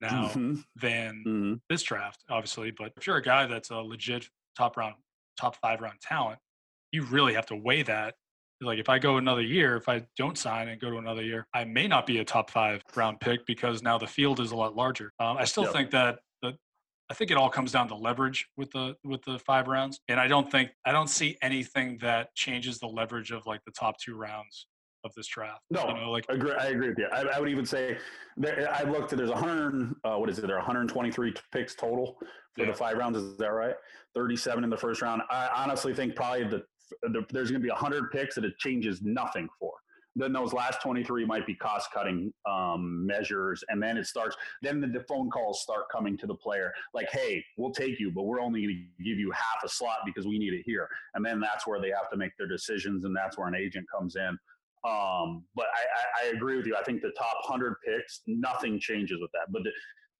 [0.01, 0.55] now mm-hmm.
[0.75, 1.53] than mm-hmm.
[1.69, 2.71] this draft, obviously.
[2.71, 4.95] But if you're a guy that's a legit top round,
[5.39, 6.39] top five round talent,
[6.91, 8.15] you really have to weigh that.
[8.61, 11.47] Like if I go another year, if I don't sign and go to another year,
[11.53, 14.55] I may not be a top five round pick because now the field is a
[14.55, 15.13] lot larger.
[15.19, 15.73] Um, I still Yep.
[15.73, 16.57] think that the
[17.09, 20.19] I think it all comes down to leverage with the with the five rounds, and
[20.19, 23.97] I don't think I don't see anything that changes the leverage of like the top
[23.97, 24.67] two rounds
[25.03, 25.61] of this draft.
[25.69, 27.07] No, you know, like Agree, I agree with you.
[27.11, 27.97] I, I would even say
[28.37, 29.15] there, I looked.
[29.15, 29.95] There's 100.
[30.03, 30.47] Uh, what is it?
[30.47, 32.17] There are 123 picks total
[32.55, 32.67] for Yeah.
[32.67, 33.17] the five rounds.
[33.17, 33.75] Is that right?
[34.15, 35.21] 37 in the first round.
[35.29, 36.63] I honestly think probably the,
[37.03, 39.73] the there's going to be 100 picks that it changes nothing for.
[40.15, 44.35] Then those last 23 might be cost cutting um, measures, and then it starts.
[44.61, 48.11] Then the, the phone calls start coming to the player, like, "Hey, we'll take you,
[48.11, 50.89] but we're only going to give you half a slot because we need it here."
[51.13, 53.85] And then that's where they have to make their decisions, and that's where an agent
[53.89, 54.37] comes in.
[54.87, 56.75] Um, but I, I, I agree with you.
[56.75, 59.51] I think the top hundred picks, nothing changes with that.
[59.51, 59.71] But the,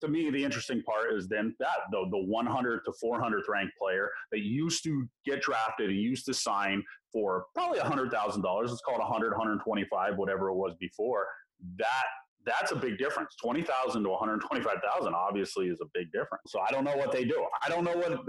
[0.02, 4.10] to me, the interesting part is then that the the 100 to 400th ranked player
[4.32, 8.70] that used to get drafted and used to sign for probably a hundred thousand dollars.
[8.70, 11.26] Let's call it 100, 125, whatever it was before.
[11.78, 12.06] That
[12.46, 13.36] that's a big difference.
[13.42, 16.44] Twenty thousand to one hundred twenty-five thousand obviously is a big difference.
[16.48, 17.46] So I don't know what they do.
[17.66, 18.20] I don't know what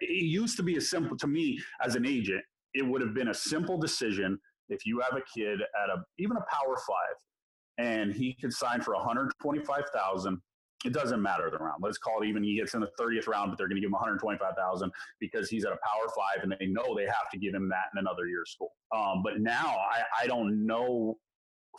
[0.00, 2.42] it used to be a simple to me as an agent.
[2.74, 6.36] It would have been a simple decision if you have a kid at a even
[6.36, 7.16] a power five
[7.78, 10.40] and he could sign for 125,000.
[10.84, 11.82] It doesn't matter the round.
[11.82, 13.88] Let's call it even he gets in the 30th round, but they're going to give
[13.88, 17.54] him 125,000 because he's at a power five and they know they have to give
[17.54, 18.72] him that in another year of school.
[18.94, 21.16] Um, but now I, I don't know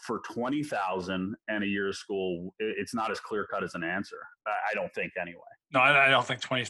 [0.01, 4.17] for 20,000 and a year of school, it's not as clear cut as an answer.
[4.47, 5.39] I don't think anyway.
[5.71, 6.65] No, I, don't think 20,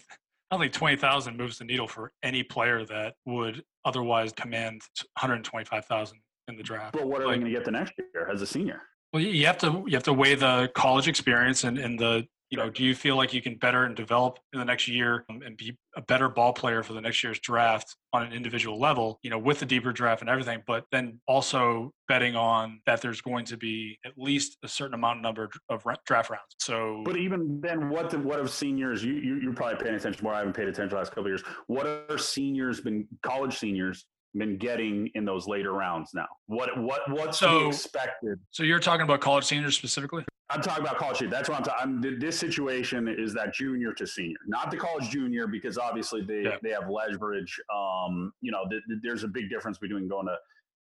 [0.56, 4.84] I don't think 20,000 moves the needle for any player that would otherwise command
[5.20, 6.94] 125,000 in the draft.
[6.94, 8.82] But what are like, they going to get the next year as a senior?
[9.12, 12.62] Well, you have to you have to weigh the college experience and, and the you
[12.62, 15.42] know, do you feel like you can better and develop in the next year um,
[15.46, 19.20] and be a better ball player for the next year's draft on an individual level,
[19.24, 23.20] you know, with the deeper draft and everything, but then also betting on that there's
[23.20, 26.56] going to be at least a certain amount of number of draft rounds.
[26.62, 29.04] So, but even then, what the, what of seniors?
[29.04, 30.34] You, you are probably paying attention more.
[30.34, 31.44] I haven't paid attention the last couple years.
[31.68, 34.06] What are seniors been college seniors
[34.38, 36.28] been getting in those later rounds now?
[36.48, 38.40] What what what's so, expected?
[38.52, 40.24] So you're talking about college seniors specifically?
[40.50, 41.32] I'm talking about college senior.
[41.32, 42.20] That's what I'm talking.
[42.20, 46.58] This situation is that junior to senior, not the college junior, because obviously they yeah.
[46.62, 47.60] they have leverage.
[47.74, 50.36] Um, you know, th- th- there's a big difference between going to,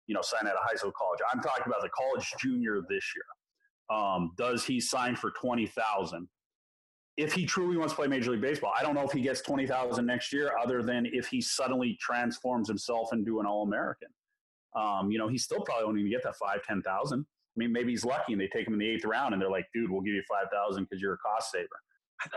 [0.07, 1.19] you know, sign at a high school college.
[1.33, 3.97] I'm talking about the college junior this year.
[3.97, 6.27] Um, does he sign for twenty thousand?
[7.17, 9.41] If he truly wants to play Major League Baseball, I don't know if he gets
[9.41, 14.09] twenty thousand next year, other than if he suddenly transforms himself into an All American.
[14.75, 17.25] Um, you know, he's still probably only going to get that five, ten thousand.
[17.55, 19.49] I mean, maybe he's lucky and they take him in the eighth round and they're
[19.49, 21.67] like, dude, we'll give you 5,000 because you're a cost saver.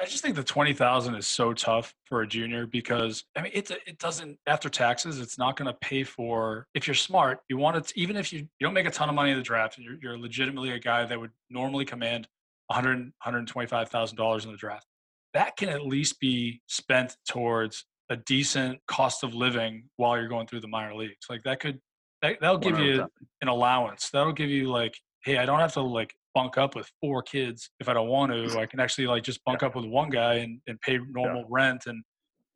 [0.01, 3.71] I just think the 20,000 is so tough for a junior because I mean, it,
[3.87, 7.77] it doesn't, after taxes, it's not going to pay for, if you're smart, you want
[7.77, 9.97] it, even if you, you don't make a ton of money in the draft, you're,
[10.03, 12.29] you're legitimately a guy that would normally command
[12.69, 14.87] 100, $125,000 in the draft.
[15.35, 20.47] That can at least be spent towards a decent cost of living while you're going
[20.47, 21.27] through the minor leagues.
[21.29, 21.81] Like that could,
[22.23, 23.07] that, that'll give you
[23.43, 24.11] an allowance.
[24.11, 27.71] That'll give you like hey, I don't have to like bunk up with four kids
[27.81, 28.59] if I don't want to.
[28.59, 29.69] I can actually like just bunk yeah.
[29.69, 31.49] up with one guy and, and pay normal yeah.
[31.51, 32.03] rent and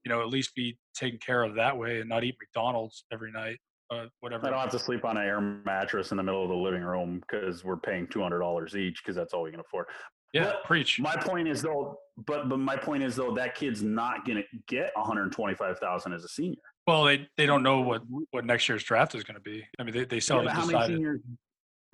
[0.04, 3.30] you know at least be taken care of that way and not eat McDonald's every
[3.32, 3.58] night.
[3.92, 4.46] Uh, whatever.
[4.46, 6.82] I don't have to sleep on an air mattress in the middle of the living
[6.82, 9.86] room because we're paying two hundred dollars each because that's all we can afford.
[10.32, 10.98] Yeah, but preach.
[10.98, 14.44] My point is though, but but my point is though that kid's not going to
[14.66, 16.56] get one hundred twenty five thousand as a senior.
[16.86, 19.64] Well, they they don't know what what next year's draft is going to be.
[19.78, 20.96] I mean, they they still yeah, haven't decided.
[20.96, 21.20] Seniors,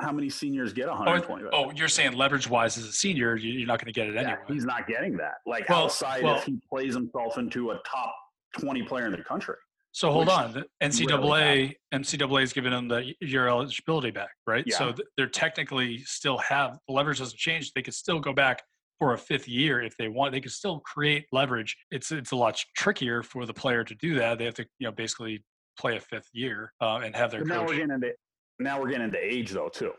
[0.00, 1.46] how many seniors get 120?
[1.46, 4.16] Oh, oh you're saying leverage wise as a senior, you're not going to get it
[4.16, 4.38] anyway.
[4.46, 5.34] he's not getting that.
[5.44, 8.14] Like well, outside well, if he plays himself into a top
[8.60, 9.56] 20 player in the country.
[9.92, 14.64] So hold on, the NCAA NCAA is giving them the year eligibility back, right?
[14.66, 14.76] Yeah.
[14.76, 17.72] So they're technically still have the leverage doesn't change.
[17.72, 18.62] They could still go back
[18.98, 20.32] for a fifth year if they want.
[20.32, 21.76] They could still create leverage.
[21.90, 24.38] It's it's a lot trickier for the player to do that.
[24.38, 25.42] They have to you know basically
[25.78, 27.44] play a fifth year uh, and have their.
[27.44, 28.12] Now we're getting into
[28.58, 29.92] now we're getting into age though too.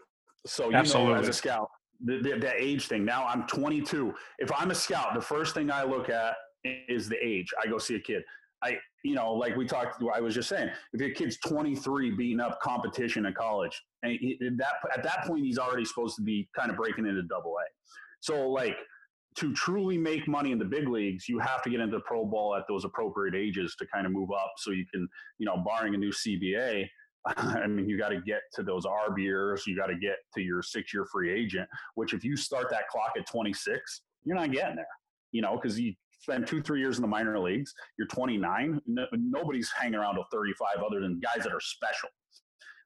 [0.46, 1.14] So you Absolutely.
[1.14, 1.70] know, as a scout,
[2.04, 3.04] the, the, the, age thing.
[3.04, 4.14] Now I'm 22.
[4.40, 7.50] If I'm a scout, the first thing I look at is the age.
[7.62, 8.24] I go see a kid.
[8.64, 10.04] I, you know, like we talked.
[10.14, 14.38] I was just saying, if your kid's 23, beating up competition in college, and he,
[14.58, 17.66] that at that point he's already supposed to be kind of breaking into Double A.
[18.20, 18.76] So like
[19.36, 22.26] to truly make money in the big leagues, you have to get into the pro
[22.26, 25.64] ball at those appropriate ages to kind of move up, so you can, you know,
[25.66, 26.90] barring a new CBA,
[27.38, 29.66] I mean, you got to get to those arb years.
[29.68, 32.88] You got to get to your six year free agent, which if you start that
[32.90, 34.88] clock at 26, you're not getting there,
[35.32, 37.74] you know, because you spend two, three years in the minor leagues.
[37.98, 38.82] You're 29.
[38.86, 42.10] No, nobody's hanging around till 35 other than guys that are special.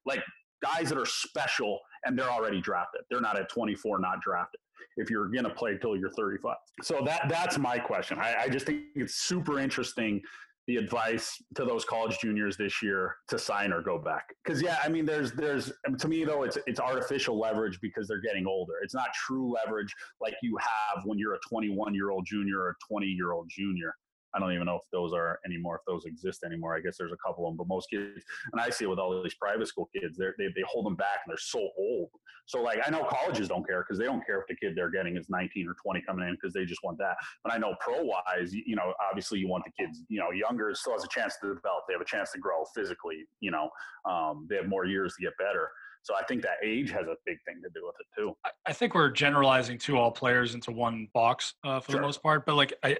[0.06, 0.22] Like
[0.62, 3.02] guys that are special and they're already drafted.
[3.10, 4.60] They're not at 24, not drafted
[4.96, 6.56] if you're going to play till you're 35.
[6.82, 8.18] So that that's my question.
[8.18, 10.20] I, I just think it's super interesting
[10.66, 14.34] the advice to those college juniors this year to sign or go back?
[14.44, 18.20] Because yeah i mean there's there's to me though it's it's artificial leverage because they're
[18.20, 18.74] getting older.
[18.82, 22.70] It's not true leverage like you have when you're a 21 year old junior or
[22.70, 23.94] a 20 year old junior
[24.34, 26.76] I don't even know if those are anymore, if those exist anymore.
[26.76, 28.98] I guess there's a couple of them, but most kids, and I see it with
[28.98, 32.10] all these private school kids, they they hold them back and they're so old.
[32.46, 34.90] So like I know colleges don't care because they don't care if the kid they're
[34.90, 37.16] getting is 19 or 20 coming in because they just want that.
[37.42, 40.74] But I know pro wise, you know, obviously you want the kids, you know, younger
[40.74, 41.84] still has a chance to develop.
[41.88, 43.26] They have a chance to grow physically.
[43.40, 43.70] You know,
[44.08, 45.70] um, they have more years to get better.
[46.02, 48.36] So I think that age has a big thing to do with it too.
[48.66, 52.00] I think we're generalizing to all players into one box uh, for sure.
[52.00, 52.98] the most part, but like I,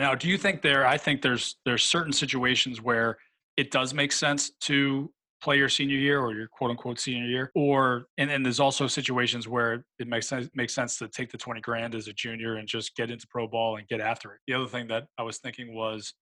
[0.00, 0.86] now, do you think there?
[0.86, 3.18] I think there's there's certain situations where
[3.56, 7.50] it does make sense to play your senior year or your quote unquote senior year,
[7.54, 11.38] or and then there's also situations where it makes sense makes sense to take the
[11.38, 14.40] twenty grand as a junior and just get into pro ball and get after it.
[14.46, 16.14] The other thing that I was thinking was,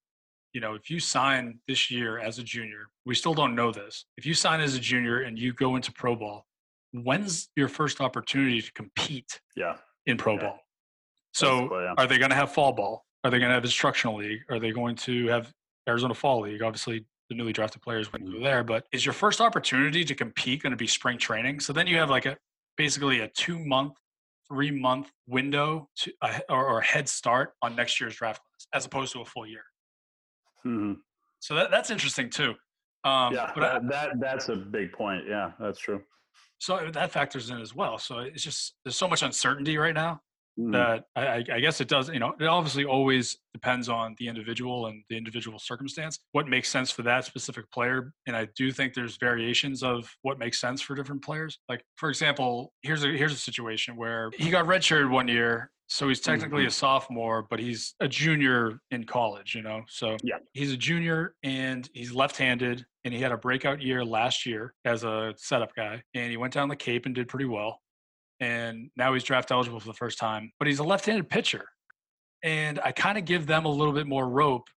[0.52, 4.06] you know, if you sign this year as a junior, we still don't know this.
[4.16, 6.46] If you sign as a junior and you go into pro ball,
[6.92, 9.76] when's your first opportunity to compete Yeah.
[10.06, 10.40] in pro Yeah.
[10.40, 10.60] ball?
[11.32, 11.94] So Basically, yeah.
[11.98, 13.04] are they going to have fall ball?
[13.24, 14.40] Are they going to have instructional league?
[14.48, 15.52] Are they going to have
[15.88, 16.62] Arizona Fall League?
[16.62, 20.62] Obviously, the newly drafted players wouldn't go there, but is your first opportunity to compete
[20.62, 21.60] going to be spring training?
[21.60, 22.36] So then you have like a
[22.76, 23.94] basically a two month,
[24.48, 28.66] three month window to uh, or, or a head start on next year's draft class
[28.74, 29.64] as opposed to a full year.
[30.62, 30.94] hmm
[31.40, 32.54] So that, that's interesting too.
[33.04, 35.24] Um, yeah, but I, that that's a big point.
[35.28, 36.02] Yeah, that's true.
[36.58, 37.96] so that factors in as well.
[37.98, 40.20] So it's just there's so much uncertainty right now
[40.60, 40.72] Mhm.
[40.72, 42.08] that I, I I guess it does.
[42.10, 46.18] You know, it obviously always depends on the individual and the individual circumstance.
[46.32, 50.38] What makes sense for that specific player, and I do think there's variations of what
[50.38, 51.58] makes sense for different players.
[51.68, 55.72] Like for example, here's a here's a situation where he got redshirted one year.
[55.92, 59.82] So he's technically a sophomore, but he's a junior in college, you know.
[59.88, 60.38] So Yeah.
[60.52, 65.02] he's a junior and he's left-handed, and he had a breakout year last year as
[65.02, 67.80] a setup guy, and he went down the Cape and did pretty well
[68.40, 70.50] and now he's draft eligible for the first time.
[70.58, 71.64] But he's a left-handed pitcher,
[72.42, 74.68] and I kind of give them a little bit more rope,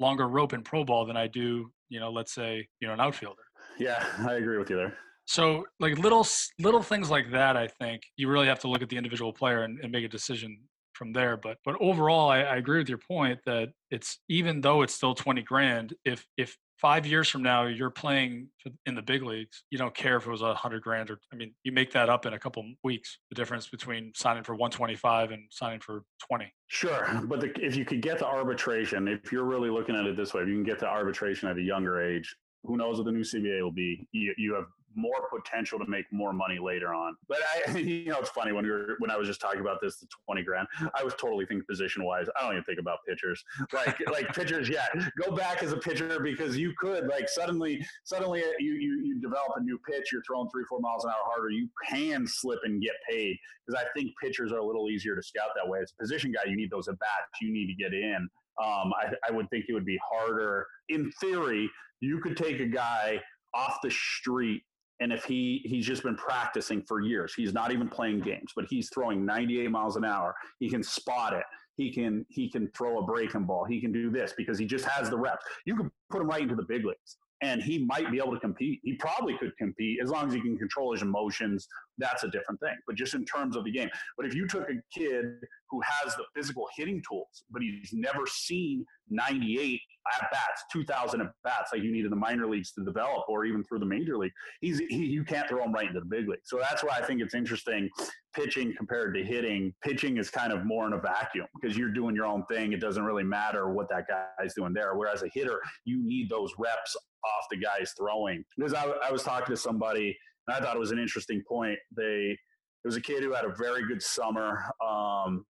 [0.00, 3.00] longer rope in pro ball than I do, you know, let's say, you know, an
[3.00, 3.42] outfielder.
[3.78, 4.96] Yeah, I agree with you there.
[5.26, 6.26] So like little
[6.58, 9.62] little things like that, I think you really have to look at the individual player
[9.62, 10.58] and, and make a decision
[10.94, 11.36] from there.
[11.36, 15.14] But but overall, I, I agree with your point that it's even though it's still
[15.14, 18.48] twenty grand, if if five years from now you're playing
[18.86, 21.36] in the big leagues, you don't care if it was a hundred grand or I
[21.36, 23.18] mean, you make that up in a couple weeks.
[23.30, 26.52] The difference between signing for one twenty five and signing for twenty.
[26.66, 30.16] Sure, but the, if you could get to arbitration, if you're really looking at it
[30.16, 33.06] this way, if you can get to arbitration at a younger age, who knows what
[33.06, 34.06] the new CBA will be?
[34.12, 37.16] You, you have more potential to make more money later on.
[37.28, 39.80] But I, you know, it's funny when we were when I was just talking about
[39.80, 40.68] this, the twenty grand.
[40.94, 42.26] I was totally thinking position wise.
[42.36, 43.42] I don't even think about pitchers.
[43.72, 44.86] Like like pitchers, yeah.
[45.22, 49.52] Go back as a pitcher because you could like suddenly suddenly you you you develop
[49.56, 50.12] a new pitch.
[50.12, 51.50] You're throwing three four miles an hour harder.
[51.50, 55.22] You can slip and get paid because I think pitchers are a little easier to
[55.22, 55.80] scout that way.
[55.80, 57.40] As a position guy, you need those at bats.
[57.40, 58.28] You need to get in.
[58.62, 60.66] Um, I, I would think it would be harder.
[60.88, 63.20] In theory, you could take a guy
[63.54, 64.62] off the street,
[65.02, 68.66] and if he he's just been practicing for years, he's not even playing games, but
[68.70, 70.34] he's throwing 98 miles an hour.
[70.60, 71.44] He can spot it.
[71.76, 73.64] He can he can throw a breaking ball.
[73.64, 75.44] He can do this because he just has the reps.
[75.66, 78.38] You can put him right into the big leagues and he might be able to
[78.38, 78.80] compete.
[78.84, 81.66] He probably could compete as long as he can control his emotions.
[81.98, 82.76] That's a different thing.
[82.86, 83.90] But just in terms of the game.
[84.16, 85.24] But if you took a kid
[85.68, 89.80] who has the physical hitting tools, but he's never seen 98
[90.14, 93.44] at bats, 2,000 at bats like you need in the minor leagues to develop, or
[93.44, 96.28] even through the major league, he's he, you can't throw him right into the big
[96.28, 96.40] league.
[96.44, 97.88] So that's why I think it's interesting
[98.34, 99.72] pitching compared to hitting.
[99.82, 102.72] Pitching is kind of more in a vacuum because you're doing your own thing.
[102.72, 104.96] It doesn't really matter what that guy's doing there.
[104.96, 108.44] Whereas a hitter, you need those reps off the guys throwing.
[108.56, 110.16] Because I, I was talking to somebody
[110.48, 111.78] and I thought it was an interesting point.
[111.96, 112.36] They
[112.84, 115.44] it was a kid who had a very good summer, um,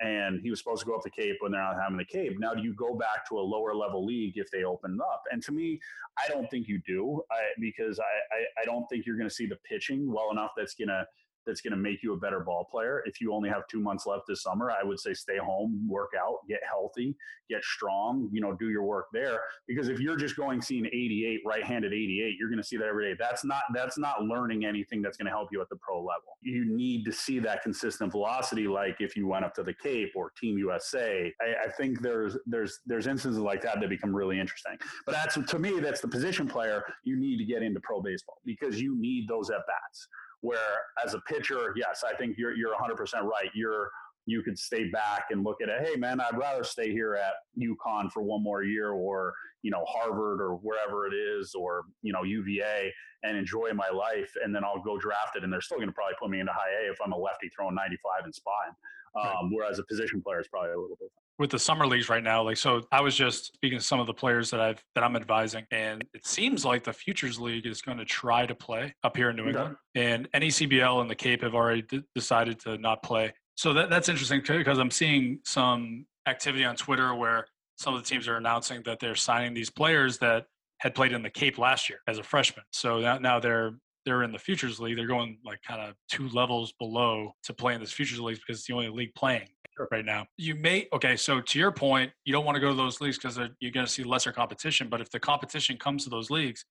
[0.00, 2.38] and he was supposed to go up the Cape when they're not having the Cape.
[2.38, 5.22] Now, do you go back to a lower level league if they open up?
[5.30, 5.80] And to me,
[6.18, 9.34] I don't think you do, I, because I, I, I don't think you're going to
[9.34, 11.06] see the pitching well enough that's going to
[11.46, 13.02] that's going to make you a better ball player.
[13.06, 16.10] If you only have two months left this summer, I would say stay home, work
[16.18, 17.16] out, get healthy,
[17.48, 19.40] get strong, you know, do your work there.
[19.68, 23.10] Because if you're just going seeing 88, right-handed 88, you're going to see that every
[23.10, 23.16] day.
[23.18, 26.38] That's not that's not learning anything that's going to help you at the pro level.
[26.42, 30.12] You need to see that consistent velocity, like if you went up to the Cape
[30.14, 31.32] or Team USA.
[31.40, 34.78] I, I think there's there's there's instances like that that become really interesting.
[35.04, 36.82] But that's to me, that's the position player.
[37.04, 40.08] You need to get into pro baseball because you need those at bats
[40.46, 43.50] where as a pitcher, yes, I think you're you're 100% right.
[43.54, 43.90] You're
[44.26, 45.86] you could stay back and look at it.
[45.86, 49.84] Hey, man, I'd rather stay here at UConn for one more year, or you know
[49.88, 52.92] Harvard or wherever it is, or you know UVA,
[53.24, 55.94] and enjoy my life, and then I'll go draft it, and they're still going to
[55.94, 58.74] probably put me into high A if I'm a lefty throwing 95 and spine.
[59.16, 61.10] Um, Whereas a position player is probably a little bit.
[61.38, 64.06] With the summer leagues right now like so i was just speaking to some of
[64.06, 67.82] the players that i've that i'm advising and it seems like the futures league is
[67.82, 71.42] going to try to play up here in new england and necbl and the cape
[71.42, 73.32] have already d- decided to not play.
[73.56, 77.46] So that, that's interesting too because i'm seeing some activity on twitter where
[77.76, 80.46] some of the teams are announcing that they're signing these players that
[80.78, 82.64] had played in the cape last year as a freshman.
[82.72, 83.72] So now, now they're
[84.04, 84.96] they're in the futures league.
[84.96, 88.60] They're going like kind of two levels below to play in this futures league because
[88.60, 89.48] it's the only league playing
[89.90, 90.26] right now.
[90.36, 91.16] You may okay.
[91.16, 93.86] So to your point, you don't want to go to those leagues because you're going
[93.86, 94.88] to see lesser competition.
[94.88, 96.64] But if the competition comes to those leagues,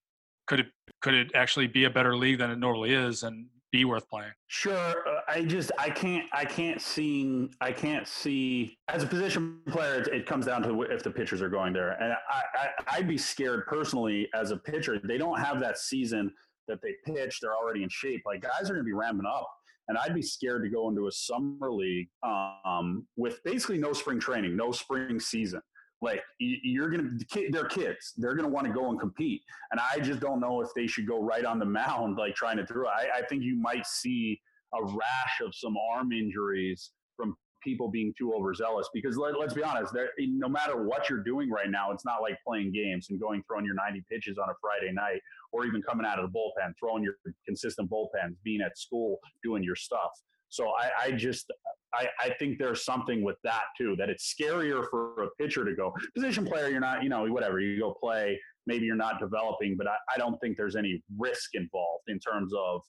[0.48, 0.68] could it
[1.02, 4.32] could it actually be a better league than it normally is and be worth playing?
[4.48, 5.08] Sure.
[5.08, 10.02] Uh, I just I can't I can't see I can't see as a position player.
[10.02, 13.08] It, it comes down to if the pitchers are going there, and I, I I'd
[13.08, 15.00] be scared personally as a pitcher.
[15.04, 16.32] They don't have that season
[16.68, 18.24] that they pitch, they're already in shape.
[18.26, 19.50] Like guys are going to be ramping up.
[19.88, 24.20] And I'd be scared to go into a summer league um, with basically no spring
[24.20, 25.62] training, no spring season.
[26.02, 27.10] Like you're gonna,
[27.52, 28.14] they're kids.
[28.18, 31.08] They're gonna want to go and compete, and I just don't know if they should
[31.08, 32.88] go right on the mound, like trying to throw.
[32.88, 34.40] I, I think you might see
[34.74, 39.64] a rash of some arm injuries from people being too overzealous because let, us be
[39.64, 43.44] honest no matter what you're doing right now it's not like playing games and going
[43.48, 45.20] throwing your 90 pitches on a friday night
[45.52, 49.64] or even coming out of the bullpen throwing your consistent bullpens being at school doing
[49.64, 50.12] your stuff
[50.50, 51.52] so I, I just
[51.94, 55.76] I, I, think there's something with that too that it's scarier for a pitcher to
[55.76, 56.70] go position player.
[56.70, 58.40] You're not, you know, whatever you go play.
[58.68, 62.54] Maybe you're not developing, but I, I don't think there's any risk involved in terms
[62.58, 62.82] of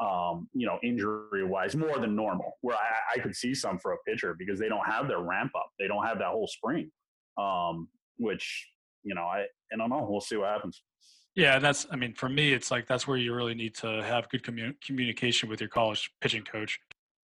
[0.00, 2.52] um, you know, injury wise, more than normal.
[2.62, 5.52] Where I, I, could see some for a pitcher because they don't have their ramp
[5.54, 5.70] up.
[5.78, 6.90] They don't have that whole spring,
[7.38, 8.68] um, which
[9.02, 10.06] you know, I I don't know.
[10.08, 10.82] We'll see what happens.
[11.34, 11.86] Yeah, that's.
[11.90, 14.76] I mean, for me, it's like that's where you really need to have good commun-
[14.84, 16.78] communication with your college pitching coach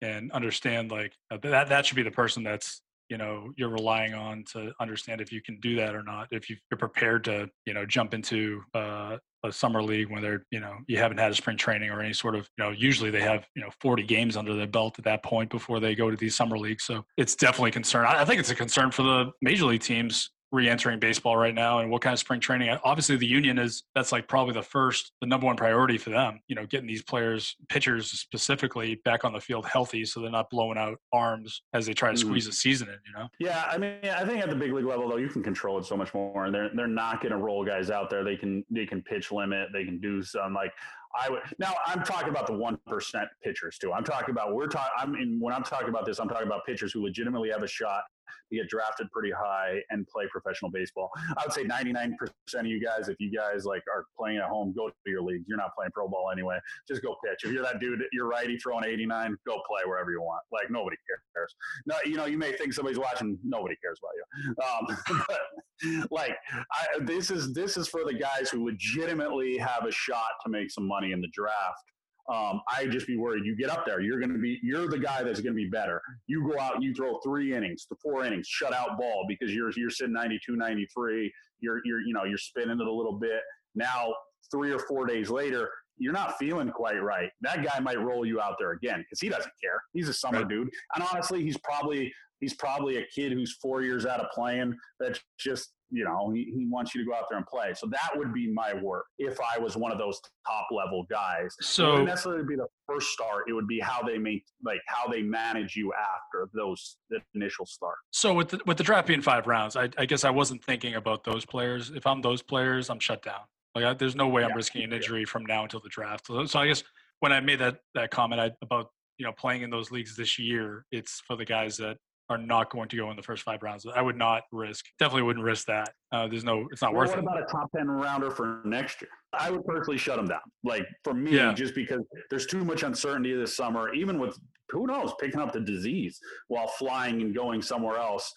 [0.02, 4.14] and understand like uh, that that should be the person that's you know you're relying
[4.14, 7.74] on to understand if you can do that or not if you're prepared to you
[7.74, 11.36] know jump into uh, a summer league when they're you know you haven't had a
[11.36, 14.36] spring training or any sort of you know usually they have you know 40 games
[14.36, 17.36] under their belt at that point before they go to these summer leagues so it's
[17.36, 18.06] definitely a concern.
[18.06, 21.90] I think it's a concern for the major league teams re-entering baseball right now and
[21.90, 25.28] what kind of spring training obviously the union is that's like probably the first the
[25.28, 29.40] number one priority for them you know getting these players pitchers specifically back on the
[29.40, 32.50] field healthy so they're not blowing out arms as they try to squeeze mm.
[32.50, 35.08] a season in you know yeah i mean i think at the big league level
[35.08, 37.64] though you can control it so much more and they're they're not going to roll
[37.64, 40.72] guys out there they can they can pitch limit they can do some like
[41.18, 41.74] I would now.
[41.88, 43.92] I'm talking about the one percent pitchers too.
[43.92, 44.92] I'm talking about we're talking.
[44.98, 46.20] I'm in when I'm talking about this.
[46.20, 48.04] I'm talking about pitchers who legitimately have a shot
[48.50, 51.10] to get drafted pretty high and play professional baseball.
[51.38, 52.12] I would say 99%
[52.56, 55.46] of you guys, if you guys like are playing at home, go to your leagues.
[55.48, 56.60] You're not playing pro ball anyway.
[56.88, 57.40] Just go pitch.
[57.44, 60.42] If you're that dude, you're righty throwing 89, go play wherever you want.
[60.52, 61.56] Like nobody cares.
[61.86, 63.38] No, you know, you may think somebody's watching.
[63.44, 65.18] Nobody cares about you.
[65.18, 69.92] Um, but like, I, this is this is for the guys who legitimately have a
[69.92, 71.84] shot to make some money in the draft
[72.30, 73.44] um, I just be worried.
[73.46, 75.70] You get up there, you're going to be, you're the guy that's going to be
[75.70, 76.00] better.
[76.28, 79.54] You go out and you throw three innings, the four innings, shut out ball because
[79.54, 81.34] you're you're sitting 92, 93.
[81.60, 83.42] You're you're you know you're spinning it a little bit.
[83.76, 84.14] Now
[84.52, 87.32] three or four days later, you're not feeling quite right.
[87.42, 89.82] That guy might roll you out there again because he doesn't care.
[89.94, 90.50] He's a summer right.
[90.50, 94.76] dude, and honestly, he's probably he's probably a kid who's four years out of playing
[95.00, 97.74] that's just you know he, he wants you to go out there and play.
[97.74, 101.56] So that would be my work if i was one of those top level guys.
[101.62, 103.46] So it wouldn't necessarily be the first start.
[103.48, 107.66] It would be how they make like how they manage you after those the initial
[107.66, 107.98] start.
[108.12, 110.96] So with the, with the draft being five rounds I, I guess i wasn't thinking
[110.96, 111.92] about those players.
[111.92, 113.42] If i'm those players i'm shut down.
[113.76, 116.28] Like I, there's no way i'm risking an injury from now until the draft.
[116.28, 116.84] So, so i guess
[117.20, 120.40] when i made that that comment I, about you know playing in those leagues this
[120.40, 121.98] year it's for the guys that
[122.30, 123.86] are not going to go in the first five rounds.
[123.94, 125.94] I would not risk, definitely wouldn't risk that.
[126.12, 127.26] Uh, there's no, it's not well, worth what it.
[127.26, 129.10] What about a top 10 rounder for next year?
[129.34, 130.42] I would personally shut them down.
[130.64, 131.54] Like for me, yeah.
[131.54, 134.38] just because there's too much uncertainty this summer, even with
[134.70, 138.32] who knows, picking up the disease while flying and going somewhere else.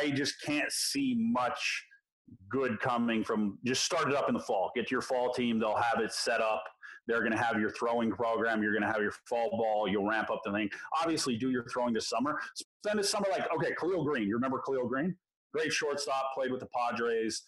[0.00, 1.84] I just can't see much
[2.48, 4.70] good coming from just start it up in the fall.
[4.76, 6.62] Get your fall team, they'll have it set up
[7.06, 8.62] they're going to have your throwing program.
[8.62, 9.88] You're going to have your fall ball.
[9.88, 10.70] You'll ramp up the thing.
[11.00, 12.38] Obviously, do your throwing this summer.
[12.84, 14.26] Spend it's summer like, okay, Khalil Greene.
[14.26, 15.14] You remember Khalil Greene?
[15.54, 17.42] Great shortstop, played with the Padres.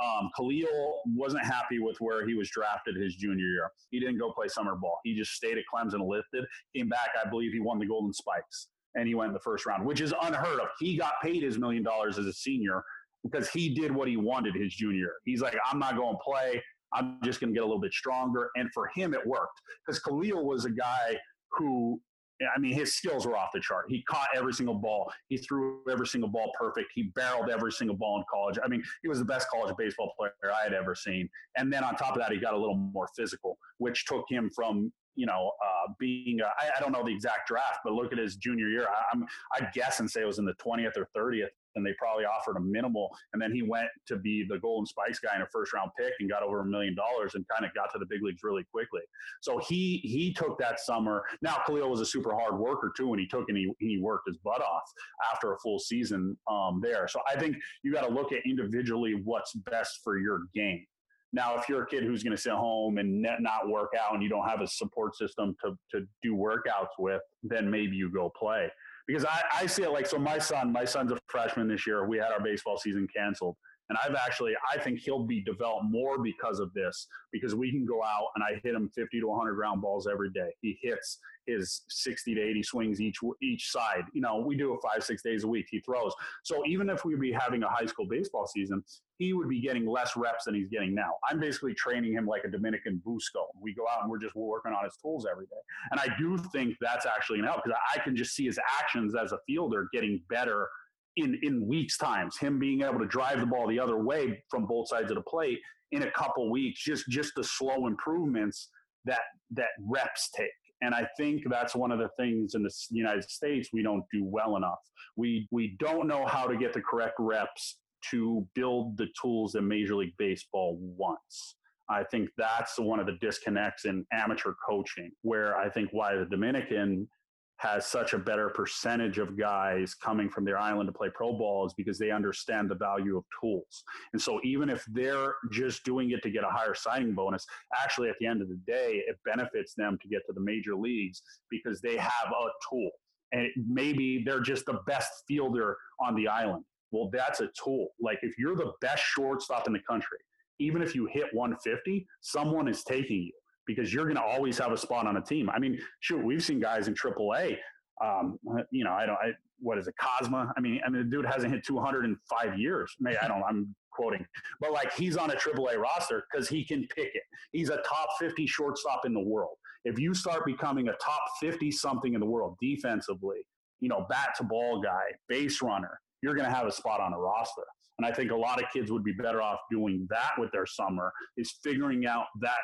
[0.00, 3.70] Um, Khalil wasn't happy with where he was drafted his junior year.
[3.90, 5.00] He didn't go play summer ball.
[5.02, 6.44] He just stayed at Clemson, lifted,
[6.76, 7.10] came back.
[7.20, 10.00] I believe he won the Golden Spikes, and he went in the first round, which
[10.00, 10.68] is unheard of.
[10.78, 12.84] He got paid his million dollars as a senior
[13.24, 15.14] because he did what he wanted his junior year.
[15.24, 16.62] He's like, I'm not going to play.
[16.92, 18.50] I'm just going to get a little bit stronger.
[18.54, 21.18] And for him, it worked because Khalil was a guy
[21.52, 22.00] who,
[22.40, 23.86] I mean, his skills were off the chart.
[23.88, 25.12] He caught every single ball.
[25.28, 26.88] He threw every single ball perfect.
[26.94, 28.58] He barreled every single ball in college.
[28.62, 31.28] I mean, he was the best college baseball player I had ever seen.
[31.56, 34.50] And then on top of that, he got a little more physical, which took him
[34.54, 38.18] from you know, uh, being, I, I, don't know the exact draft, but look at
[38.18, 38.86] his junior year.
[38.86, 41.92] I, am I'd guess and say it was in the 20th or 30th and they
[41.98, 43.08] probably offered him minimal.
[43.32, 46.12] And then he went to be the Golden Spikes guy in a first round pick
[46.20, 48.64] and got over a million dollars and kind of got to the big leagues really
[48.72, 49.00] quickly.
[49.40, 51.24] So he he took that summer.
[51.42, 54.28] Now Khalil was a super hard worker too, and he took and he, he worked
[54.28, 54.90] his butt off
[55.32, 57.08] after a full season um, there.
[57.08, 60.84] So I think you got to look at individually what's best for your game.
[61.32, 64.22] Now, if you're a kid who's going to sit home and not work out and
[64.22, 68.32] you don't have a support system to, to do workouts with, then maybe you go
[68.34, 68.70] play
[69.08, 72.06] because I, I see it like so my son my son's a freshman this year
[72.06, 73.56] we had our baseball season canceled
[73.88, 77.86] And I've actually, I think he'll be developed more because of this, because we can
[77.86, 80.50] go out and I hit him 50 to 100 ground balls every day.
[80.60, 84.04] He hits his 60 to 80 swings each each side.
[84.12, 85.66] You know, we do it five, six days a week.
[85.70, 86.12] He throws.
[86.44, 88.84] So even if we be having a high school baseball season,
[89.18, 91.14] he would be getting less reps than he's getting now.
[91.28, 93.46] I'm basically training him like a Dominican Busco.
[93.60, 95.56] We go out and we're just working on his tools every day.
[95.90, 98.58] And I do think that's actually going to help because I can just see his
[98.80, 100.68] actions as a fielder getting better
[101.16, 104.66] in in weeks times him being able to drive the ball the other way from
[104.66, 105.58] both sides of the plate
[105.92, 108.70] in a couple weeks just just the slow improvements
[109.04, 110.48] that that reps take
[110.82, 114.24] and i think that's one of the things in the united states we don't do
[114.24, 114.78] well enough
[115.16, 117.78] we we don't know how to get the correct reps
[118.10, 121.56] to build the tools that major league baseball wants
[121.90, 126.26] I think that's one of the disconnects in amateur coaching, where I think why the
[126.26, 127.08] Dominican
[127.56, 131.66] has such a better percentage of guys coming from their island to play pro ball
[131.66, 133.82] is because they understand the value of tools.
[134.12, 137.44] And so even if they're just doing it to get a higher signing bonus,
[137.82, 140.76] actually at the end of the day, it benefits them to get to the major
[140.76, 142.90] leagues because they have a tool.
[143.32, 146.64] And maybe they're just the best fielder on the island.
[146.90, 147.88] Well, that's a tool.
[148.00, 150.18] Like if you're the best shortstop in the country,
[150.58, 153.32] even if you hit 150, someone is taking you
[153.66, 155.50] because you're going to always have a spot on a team.
[155.50, 157.58] I mean, shoot, we've seen guys in AAA.
[158.02, 158.38] Um,
[158.70, 159.16] you know, I don't.
[159.16, 160.52] I, what is it, Kozma?
[160.56, 162.94] I mean, I mean, the dude hasn't hit 200 in five years.
[163.00, 163.42] Maybe I don't.
[163.42, 164.24] I'm quoting,
[164.60, 167.22] but like he's on a AAA roster because he can pick it.
[167.52, 169.56] He's a top 50 shortstop in the world.
[169.84, 173.38] If you start becoming a top 50 something in the world defensively,
[173.80, 177.12] you know, bat to ball guy, base runner, you're going to have a spot on
[177.12, 177.64] a roster.
[177.98, 180.66] And I think a lot of kids would be better off doing that with their
[180.66, 182.58] summer is figuring out that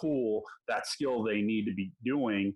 [0.00, 2.54] tool, that skill they need to be doing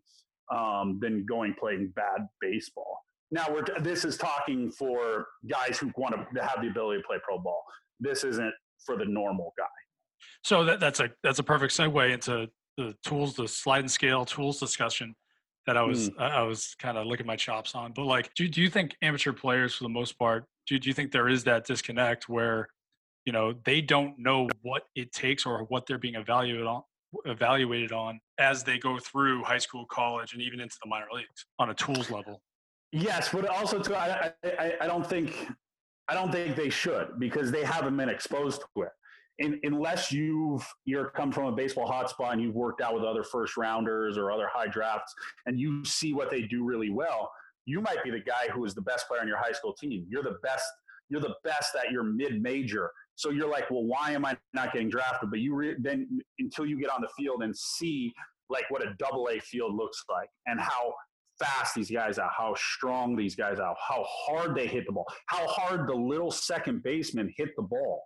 [0.50, 2.98] um, than going playing bad baseball.
[3.30, 7.16] Now we're this is talking for guys who want to have the ability to play
[7.22, 7.62] pro ball.
[8.00, 8.52] This isn't
[8.84, 9.64] for the normal guy.
[10.42, 14.24] So that, that's a that's a perfect segue into the tools, the slide and scale
[14.24, 15.14] tools discussion
[15.66, 16.20] that I was mm.
[16.20, 17.92] I was kind of looking my chops on.
[17.92, 20.94] But like, do do you think amateur players, for the most part, do, do you
[20.94, 22.68] think there is that disconnect where
[23.24, 26.82] you know they don't know what it takes or what they're being evaluated on
[27.26, 31.46] evaluated on as they go through high school college and even into the minor leagues
[31.58, 32.40] on a tools level
[32.90, 35.48] yes but also too I, I, I don't think
[36.08, 38.92] i don't think they should because they haven't been exposed to it
[39.38, 43.24] in, unless you've you're come from a baseball hotspot and you've worked out with other
[43.24, 45.14] first rounders or other high drafts
[45.46, 47.30] and you see what they do really well
[47.64, 50.06] you might be the guy who is the best player on your high school team.
[50.08, 50.64] You're the best.
[51.08, 52.90] You're the best at your mid-major.
[53.14, 55.30] So you're like, well, why am I not getting drafted?
[55.30, 58.12] But you re- then until you get on the field and see
[58.48, 60.94] like what a double A field looks like and how
[61.38, 65.06] fast these guys are, how strong these guys are, how hard they hit the ball,
[65.26, 68.02] how hard the little second baseman hit the ball.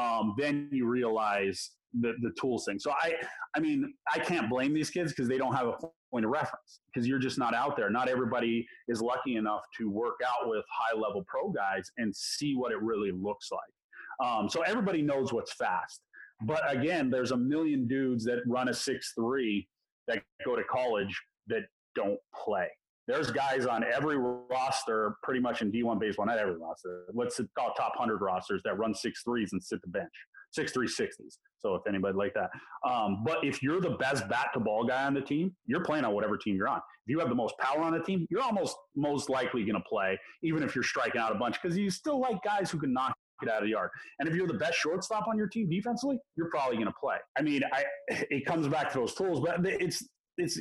[0.00, 1.70] Um, then you realize
[2.00, 2.78] the the tools thing.
[2.78, 3.14] So I
[3.56, 5.74] I mean I can't blame these kids because they don't have a
[6.10, 7.90] point of reference because you're just not out there.
[7.90, 12.54] Not everybody is lucky enough to work out with high level pro guys and see
[12.54, 14.26] what it really looks like.
[14.26, 16.02] Um, so everybody knows what's fast.
[16.42, 19.68] But again, there's a million dudes that run a six three
[20.08, 21.62] that go to college that
[21.94, 22.68] don't play.
[23.10, 27.06] There's guys on every roster, pretty much in D1 baseball, not every roster.
[27.12, 30.12] Let's call top 100 rosters that run six threes and sit the bench
[30.52, 31.38] six three sixties.
[31.58, 32.50] So if anybody like that,
[32.88, 36.04] um, but if you're the best bat to ball guy on the team, you're playing
[36.04, 36.78] on whatever team you're on.
[36.78, 39.88] If you have the most power on the team, you're almost most likely going to
[39.88, 42.92] play, even if you're striking out a bunch, because you still like guys who can
[42.92, 43.90] knock it out of the yard.
[44.18, 47.16] And if you're the best shortstop on your team defensively, you're probably going to play.
[47.38, 50.06] I mean, I, it comes back to those tools, but it's
[50.36, 50.60] it's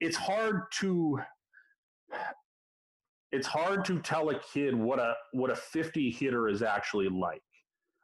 [0.00, 1.18] it's hard to
[3.32, 7.42] it's hard to tell a kid what a what a 50 hitter is actually like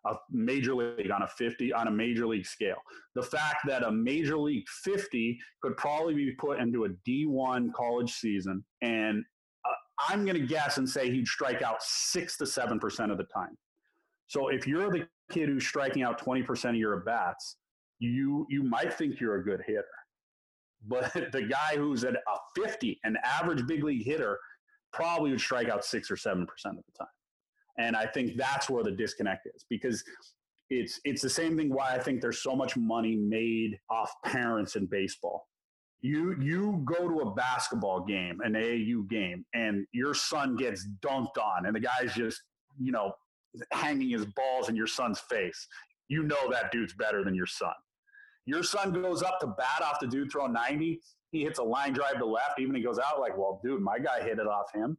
[0.07, 2.77] a major league on a 50 on a major league scale.
[3.15, 8.13] The fact that a major league 50 could probably be put into a D1 college
[8.13, 9.25] season, and
[9.65, 13.19] uh, I'm going to guess and say he'd strike out six to seven percent of
[13.19, 13.57] the time.
[14.27, 17.57] So if you're the kid who's striking out 20 percent of your at bats,
[18.01, 19.85] you you might think you're a good hitter,
[20.87, 22.21] but the guy who's at a
[22.57, 24.39] 50, an average big league hitter,
[24.93, 27.09] probably would strike out six or seven percent of the time.
[27.79, 30.05] And I think that's where the disconnect is because
[30.69, 34.77] it's it's the same thing why I think there's so much money made off parents
[34.77, 35.49] in baseball.
[36.01, 41.39] You you go to a basketball game, an AAU game, and your son gets dunked
[41.39, 42.43] on, and the guy's just
[42.79, 43.13] you know
[43.71, 45.67] hanging his balls in your son's face.
[46.09, 47.75] You know that dude's better than your son.
[48.47, 51.01] Your son goes up to bat off the dude throwing 90.
[51.31, 52.59] He hits a line drive to left.
[52.59, 54.99] Even he goes out like, well, dude, my guy hit it off him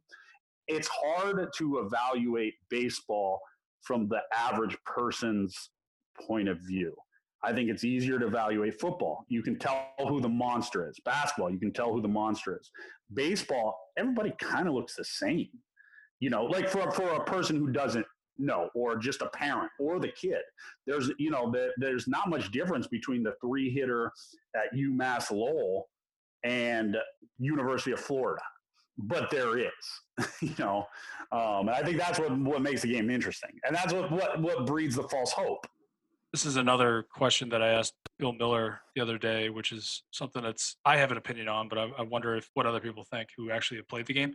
[0.66, 3.40] it's hard to evaluate baseball
[3.82, 5.70] from the average person's
[6.26, 6.94] point of view.
[7.42, 9.26] I think it's easier to evaluate football.
[9.28, 10.98] You can tell who the monster is.
[11.04, 12.70] Basketball, you can tell who the monster is.
[13.12, 15.48] Baseball, everybody kind of looks the same.
[16.20, 18.06] You know, like for for a person who doesn't
[18.38, 20.42] know, or just a parent or the kid,
[20.86, 24.12] there's you know the, there's not much difference between the three hitter
[24.54, 25.88] at UMass Lowell
[26.44, 26.96] and
[27.38, 28.42] University of Florida,
[28.98, 29.70] but there is.
[30.40, 30.86] you know,
[31.32, 34.40] um, and I think that's what what makes the game interesting, and that's what what
[34.40, 35.66] what breeds the false hope.
[36.32, 40.42] This is another question that I asked Bill Mueller the other day, which is something
[40.42, 43.28] that's I have an opinion on, but I, I wonder if what other people think
[43.36, 44.34] who actually have played the game.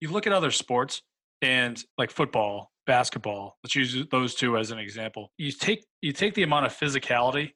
[0.00, 1.02] You look at other sports
[1.42, 3.58] and like football, basketball.
[3.62, 5.30] Let's use those two as an example.
[5.38, 7.52] You take you take the amount of physicality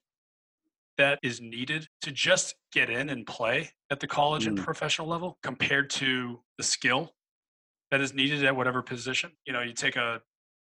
[0.98, 4.48] that is needed to just get in and play at the college mm.
[4.48, 7.14] and professional level compared to the skill
[7.90, 9.32] that is needed at whatever position.
[9.46, 10.20] You know, you take a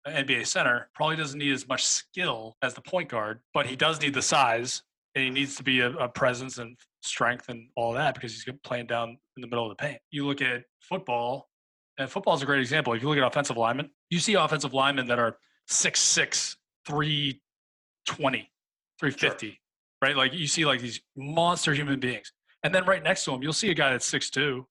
[0.07, 4.01] NBA center probably doesn't need as much skill as the point guard, but he does
[4.01, 4.83] need the size
[5.15, 8.45] and he needs to be a, a presence and strength and all that because he's
[8.63, 9.99] playing down in the middle of the paint.
[10.11, 11.49] You look at football,
[11.97, 12.93] and football is a great example.
[12.93, 15.37] If you look at offensive linemen, you see offensive linemen that are
[15.69, 18.51] 6'6, 320,
[18.99, 19.55] 350, sure.
[20.01, 20.15] right?
[20.15, 22.31] Like you see like these monster human beings.
[22.63, 24.63] And then right next to him, you'll see a guy that's 6'2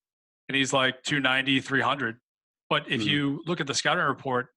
[0.48, 2.16] and he's like 290, 300.
[2.68, 3.08] But if mm-hmm.
[3.08, 4.48] you look at the scouting report,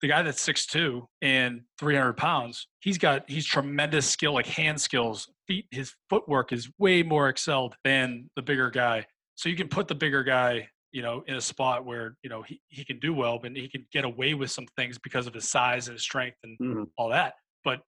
[0.00, 5.30] the guy that's 6'2 and 300 pounds, he's got he's tremendous skill, like hand skills.
[5.46, 9.06] Feet, his footwork is way more excelled than the bigger guy.
[9.34, 12.42] So you can put the bigger guy, you know, in a spot where you know
[12.42, 15.34] he, he can do well, but he can get away with some things because of
[15.34, 16.84] his size and his strength and mm-hmm.
[16.96, 17.34] all that.
[17.64, 17.80] But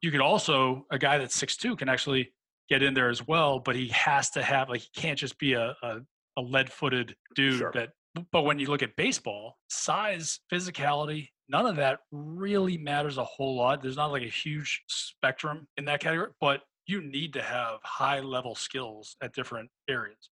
[0.00, 2.32] you could also a guy that's 6'2 can actually
[2.70, 5.52] get in there as well, but he has to have like he can't just be
[5.52, 5.98] a, a,
[6.38, 7.70] a lead-footed dude sure.
[7.74, 7.90] that
[8.32, 13.56] but when you look at baseball, size, physicality, none of that really matters a whole
[13.56, 13.82] lot.
[13.82, 18.20] There's not like a huge spectrum in that category, but you need to have high
[18.20, 20.30] level skills at different areas.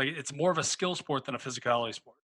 [0.00, 2.16] Like it's more of a skill sport than a physicality sport.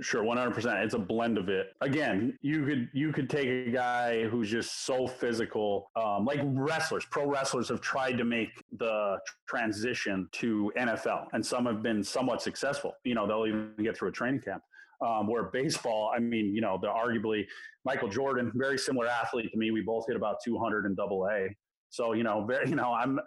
[0.00, 0.78] Sure, one hundred percent.
[0.78, 1.68] It's a blend of it.
[1.80, 7.04] Again, you could you could take a guy who's just so physical, um, like wrestlers.
[7.12, 8.48] Pro wrestlers have tried to make
[8.78, 9.16] the
[9.48, 12.94] transition to NFL, and some have been somewhat successful.
[13.04, 14.64] You know, they'll even get through a training camp.
[15.00, 17.44] Um, where baseball, I mean, you know, the arguably
[17.84, 19.70] Michael Jordan, very similar athlete to me.
[19.70, 21.46] We both hit about 200 in Double A.
[21.90, 23.20] So you know, very, you know, I'm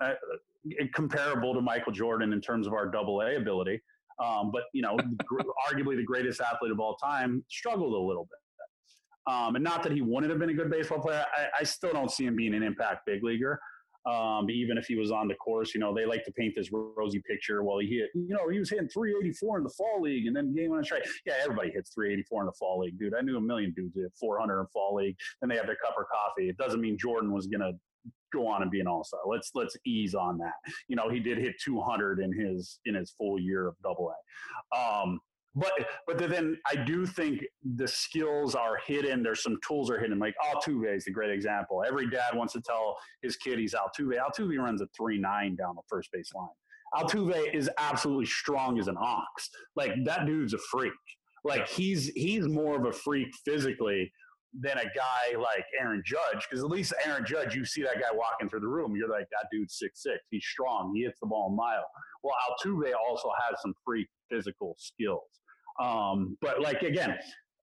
[0.93, 3.81] comparable to Michael Jordan in terms of our Double A ability.
[4.23, 4.97] Um, but you know,
[5.71, 9.33] arguably the greatest athlete of all time struggled a little bit.
[9.33, 11.25] Um, and not that he wouldn't have been a good baseball player.
[11.37, 13.59] I, I still don't see him being an impact big leaguer.
[14.09, 16.69] Um, even if he was on the course, you know, they like to paint this
[16.71, 17.61] rosy picture.
[17.61, 20.55] Well, he hit, you know, he was hitting 384 in the fall league and then
[20.55, 21.05] game on a strike.
[21.25, 23.13] Yeah, everybody hits 384 in the fall league, dude.
[23.13, 25.17] I knew a million dudes hit 400 in fall league.
[25.41, 26.47] Then they have their cup of coffee.
[26.47, 27.73] It doesn't mean Jordan was going to
[28.33, 29.21] go on and be an all-star.
[29.25, 30.53] Let's let's ease on that.
[30.87, 34.77] You know, he did hit 200 in his in his full year of double A.
[34.77, 35.19] Um,
[35.55, 35.71] but
[36.05, 37.43] but then I do think
[37.75, 39.23] the skills are hidden.
[39.23, 40.19] There's some tools are hidden.
[40.19, 41.83] Like Altuve is a great example.
[41.87, 44.17] Every dad wants to tell his kid he's Altuve.
[44.19, 46.47] Altuve runs a three nine down the first base line.
[46.95, 49.49] Altuve is absolutely strong as an ox.
[49.75, 50.93] Like that dude's a freak.
[51.43, 54.11] Like he's he's more of a freak physically
[54.53, 58.09] than a guy like Aaron Judge, because at least Aaron Judge, you see that guy
[58.13, 60.19] walking through the room, you're like, that dude's six six.
[60.29, 60.93] He's strong.
[60.95, 61.85] He hits the ball a mile.
[62.23, 65.29] Well, Altuve also has some free physical skills.
[65.79, 67.17] Um, but like again,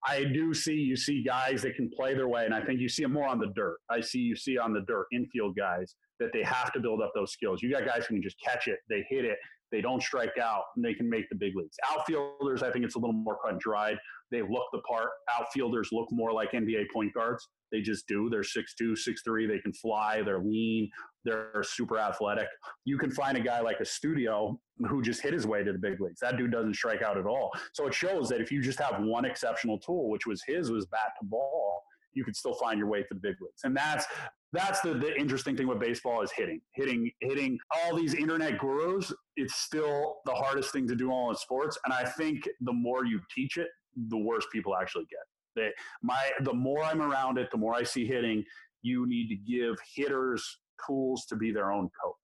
[0.06, 2.88] I do see you see guys that can play their way, and I think you
[2.88, 3.78] see them more on the dirt.
[3.90, 7.12] I see you see on the dirt infield guys that they have to build up
[7.14, 7.62] those skills.
[7.62, 9.36] You got guys who can just catch it, they hit it,
[9.72, 11.76] they don't strike out, and they can make the big leagues.
[11.90, 13.96] Outfielders, I think it's a little more cut and dried.
[14.34, 15.10] They look the part.
[15.38, 17.48] Outfielders look more like NBA point guards.
[17.70, 18.28] They just do.
[18.28, 19.48] They're 6'2, 6'3.
[19.48, 20.22] They can fly.
[20.22, 20.90] They're lean.
[21.24, 22.48] They're super athletic.
[22.84, 24.58] You can find a guy like a studio
[24.88, 26.18] who just hit his way to the big leagues.
[26.20, 27.52] That dude doesn't strike out at all.
[27.72, 30.86] So it shows that if you just have one exceptional tool, which was his, was
[30.86, 33.62] bat to ball, you could still find your way to the big leagues.
[33.64, 34.06] And that's
[34.52, 36.60] that's the, the interesting thing with baseball is hitting.
[36.74, 41.36] Hitting hitting all these internet gurus, it's still the hardest thing to do all in
[41.36, 41.76] sports.
[41.84, 43.68] And I think the more you teach it,
[44.08, 45.20] the worse people actually get.
[45.56, 45.70] They
[46.02, 48.44] my the more I'm around it, the more I see hitting,
[48.82, 52.14] you need to give hitters tools to be their own coach.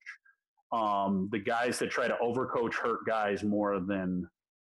[0.73, 4.29] Um, the guys that try to overcoach hurt guys more than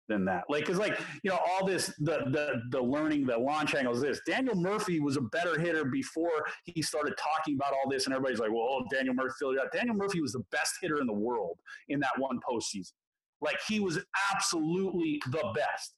[0.08, 0.44] than that.
[0.48, 4.20] Like, cause like, you know, all this, the, the, the learning, the launch angles, this
[4.26, 8.04] Daniel Murphy was a better hitter before he started talking about all this.
[8.04, 9.72] And everybody's like, well, oh, Daniel Murphy filled out.
[9.72, 12.92] Daniel Murphy was the best hitter in the world in that one postseason.
[13.40, 13.98] Like he was
[14.32, 15.94] absolutely the best.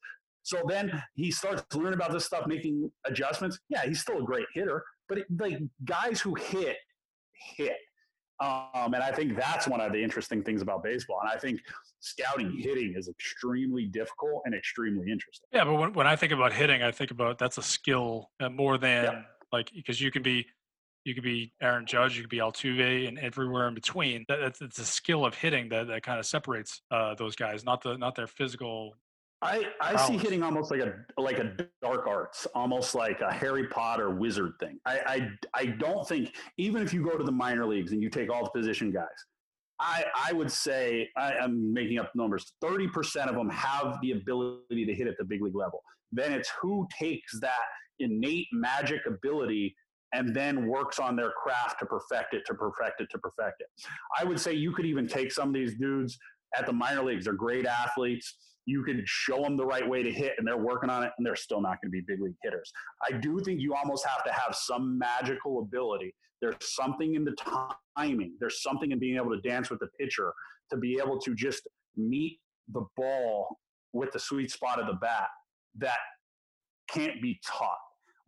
[0.46, 3.58] So then he starts to learn about this stuff, making adjustments.
[3.68, 6.76] Yeah, he's still a great hitter, but it, like guys who hit,
[7.56, 7.76] hit.
[8.38, 11.18] Um, and I think that's one of the interesting things about baseball.
[11.20, 11.58] And I think
[11.98, 15.48] scouting hitting is extremely difficult and extremely interesting.
[15.52, 18.78] Yeah, but when, when I think about hitting, I think about that's a skill more
[18.78, 19.22] than yeah.
[19.50, 20.46] like because you can be
[21.04, 24.24] you could be Aaron Judge, you could be Altuve, and everywhere in between.
[24.28, 27.64] That, that's it's a skill of hitting that, that kind of separates uh, those guys,
[27.64, 28.94] not the not their physical.
[29.46, 33.68] I, I see hitting almost like a like a dark arts, almost like a Harry
[33.68, 34.78] Potter wizard thing.
[34.84, 34.98] I,
[35.54, 38.30] I I don't think even if you go to the minor leagues and you take
[38.30, 39.06] all the position guys,
[39.78, 42.52] I, I would say I, am making up numbers.
[42.60, 45.82] Thirty percent of them have the ability to hit at the big league level.
[46.12, 47.52] Then it's who takes that
[48.00, 49.74] innate magic ability
[50.12, 53.66] and then works on their craft to perfect it, to perfect it, to perfect it.
[54.18, 56.16] I would say you could even take some of these dudes
[56.56, 57.24] at the minor leagues.
[57.24, 58.36] They're great athletes.
[58.66, 61.26] You could show them the right way to hit, and they're working on it, and
[61.26, 62.70] they're still not going to be big league hitters.
[63.08, 66.14] I do think you almost have to have some magical ability.
[66.40, 67.34] There's something in the
[67.96, 68.34] timing.
[68.40, 70.32] There's something in being able to dance with the pitcher
[70.70, 72.40] to be able to just meet
[72.72, 73.58] the ball
[73.92, 75.28] with the sweet spot of the bat
[75.78, 75.98] that
[76.88, 77.78] can't be taught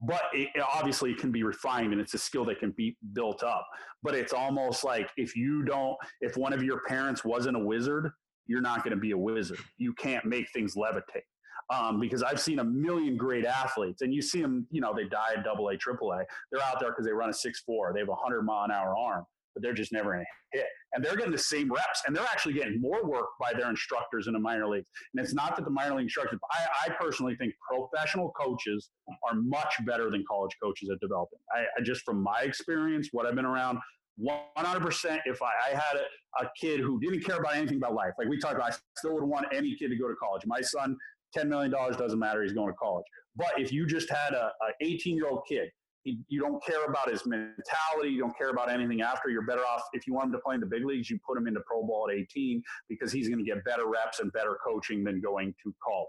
[0.01, 3.43] but it, it obviously can be refined and it's a skill that can be built
[3.43, 3.67] up
[4.03, 8.11] but it's almost like if you don't if one of your parents wasn't a wizard
[8.49, 11.23] you're not going to be a wizard you can't make things levitate
[11.71, 15.05] um, because I've seen a million great athletes, and you see them, you know, they
[15.05, 16.25] die at double A, triple A.
[16.51, 17.93] They're out there because they run a six four.
[17.93, 19.27] They have a hundred mile an hour arm
[19.59, 20.67] but they're just never going to hit.
[20.95, 24.27] And they're getting the same reps, and they're actually getting more work by their instructors
[24.27, 24.89] in the minor leagues.
[25.15, 26.39] And it's not that the minor league instructors.
[26.51, 28.91] I, I personally think professional coaches
[29.29, 31.39] are much better than college coaches at developing.
[31.55, 33.79] I, I just from my experience, what I've been around,
[34.21, 38.13] 100% if I, I had a, a, kid who didn't care about anything about life
[38.19, 40.61] like we talked about i still would want any kid to go to college my
[40.61, 40.97] son
[41.37, 43.05] $10 million doesn't matter he's going to college
[43.37, 45.69] but if you just had a, a 18 year old kid
[46.05, 48.11] he, you don't care about his mentality.
[48.11, 49.29] You don't care about anything after.
[49.29, 51.11] You're better off if you want him to play in the big leagues.
[51.11, 54.21] You put him into pro ball at 18 because he's going to get better reps
[54.21, 56.09] and better coaching than going to college.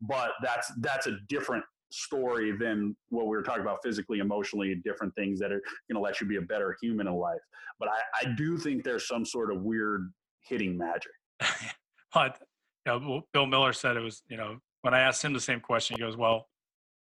[0.00, 5.14] But that's that's a different story than what we were talking about physically, emotionally, different
[5.14, 7.40] things that are going to let you be a better human in life.
[7.78, 11.12] But I, I do think there's some sort of weird hitting magic.
[12.14, 12.38] but
[12.86, 15.60] you know, Bill Mueller said it was, you know, when I asked him the same
[15.60, 16.48] question, he goes, well,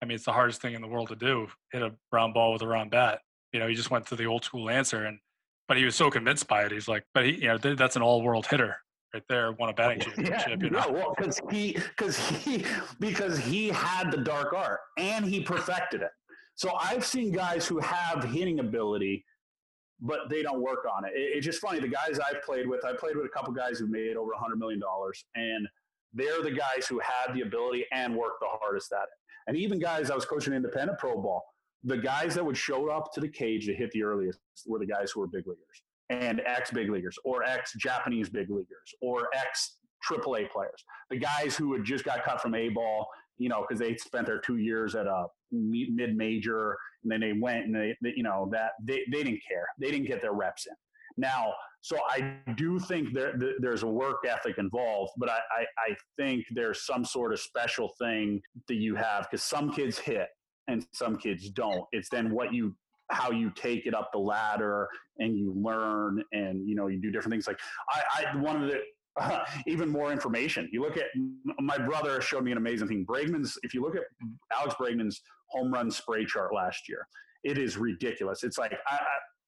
[0.01, 2.53] I mean, it's the hardest thing in the world to do, hit a round ball
[2.53, 3.19] with a round bat.
[3.51, 5.19] You know, he just went to the old school answer and,
[5.67, 6.71] but he was so convinced by it.
[6.71, 8.77] He's like, but he, you know, that's an all world hitter
[9.13, 10.47] right there, won a batting championship.
[10.47, 10.81] Yeah, you know?
[10.81, 12.63] no, well, because he, because he,
[12.99, 16.11] because he had the dark art and he perfected it.
[16.55, 19.23] So I've seen guys who have hitting ability,
[20.01, 21.11] but they don't work on it.
[21.15, 21.37] it.
[21.37, 21.79] It's just funny.
[21.79, 24.37] The guys I've played with, I played with a couple guys who made over a
[24.37, 25.67] hundred million dollars, and
[26.13, 29.09] they're the guys who had the ability and worked the hardest at it.
[29.47, 31.43] And even guys I was coaching independent pro ball,
[31.83, 34.85] the guys that would show up to the cage to hit the earliest were the
[34.85, 39.29] guys who were big leaguers and ex big leaguers or ex Japanese big leaguers or
[39.33, 39.77] ex
[40.09, 40.83] AAA players.
[41.09, 44.25] The guys who had just got cut from A ball, you know, because they spent
[44.25, 48.49] their two years at a mid major and then they went and they, you know,
[48.51, 49.65] that they, they didn't care.
[49.79, 50.75] They didn't get their reps in.
[51.17, 55.95] Now, so I do think there, there's a work ethic involved, but I, I, I
[56.17, 60.27] think there's some sort of special thing that you have because some kids hit
[60.67, 61.85] and some kids don't.
[61.91, 62.75] It's then what you
[63.09, 64.87] how you take it up the ladder
[65.19, 67.47] and you learn and you know you do different things.
[67.47, 68.79] Like i, I one of the
[69.19, 70.69] uh, even more information.
[70.71, 71.05] You look at
[71.59, 73.05] my brother showed me an amazing thing.
[73.05, 74.03] Bregman's if you look at
[74.57, 77.07] alex bregman's home run spray chart last year
[77.43, 78.43] it is ridiculous.
[78.43, 78.99] It's like I,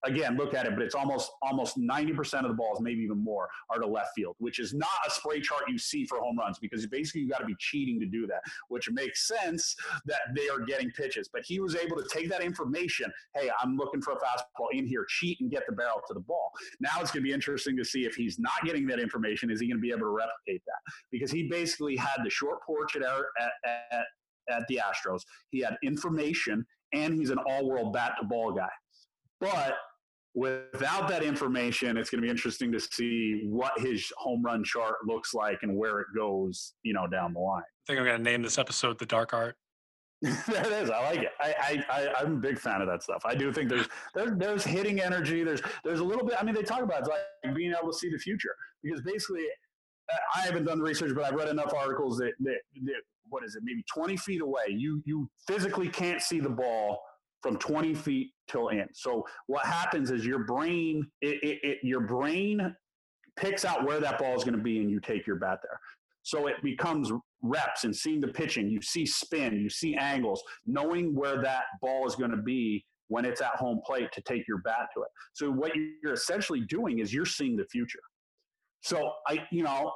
[0.06, 3.50] again, look at it, but it's almost almost 90% of the balls, maybe even more,
[3.70, 6.60] are to left field, which is not a spray chart you see for home runs
[6.60, 9.76] because basically you got to be cheating to do that, which makes sense
[10.06, 11.30] that they are getting pitches.
[11.32, 13.12] But he was able to take that information.
[13.36, 16.20] Hey, I'm looking for a fastball in here, cheat and get the barrel to the
[16.20, 16.52] ball.
[16.80, 19.60] Now it's going to be interesting to see if he's not getting that information, is
[19.60, 20.94] he going to be able to replicate that?
[21.12, 23.52] Because he basically had the short porch at, at,
[23.92, 24.06] at,
[24.50, 25.22] at the Astros.
[25.50, 28.70] He had information and he's an all world bat to ball guy.
[29.40, 29.76] But
[30.36, 34.96] without that information, it's going to be interesting to see what his home run chart
[35.06, 37.62] looks like and where it goes, you know, down the line.
[37.62, 39.56] I think I'm going to name this episode "The Dark Art."
[40.22, 41.32] that is, I like it.
[41.40, 43.22] I, I, I, am a big fan of that stuff.
[43.24, 45.46] I do think there's, there's, there's hitting energy.
[45.46, 46.36] There's, there's a little bit.
[46.38, 48.54] I mean, they talk about it's like being able to see the future
[48.84, 49.46] because basically,
[50.36, 53.56] I haven't done the research, but I've read enough articles that, that, that what is
[53.56, 57.00] it, maybe 20 feet away, you, you physically can't see the ball
[57.42, 58.88] from 20 feet till in.
[58.94, 62.76] So what happens is your brain, it, it, it, your brain
[63.36, 65.80] picks out where that ball is going to be and you take your bat there.
[66.24, 67.12] So it becomes
[67.42, 68.70] reps and seeing the pitching.
[68.70, 73.26] You see spin, you see angles, knowing where that ball is going to be when
[73.26, 75.08] it's at home plate to take your bat to it.
[75.34, 75.72] So what
[76.04, 78.00] you're essentially doing is you're seeing the future.
[78.82, 79.92] So I, you know,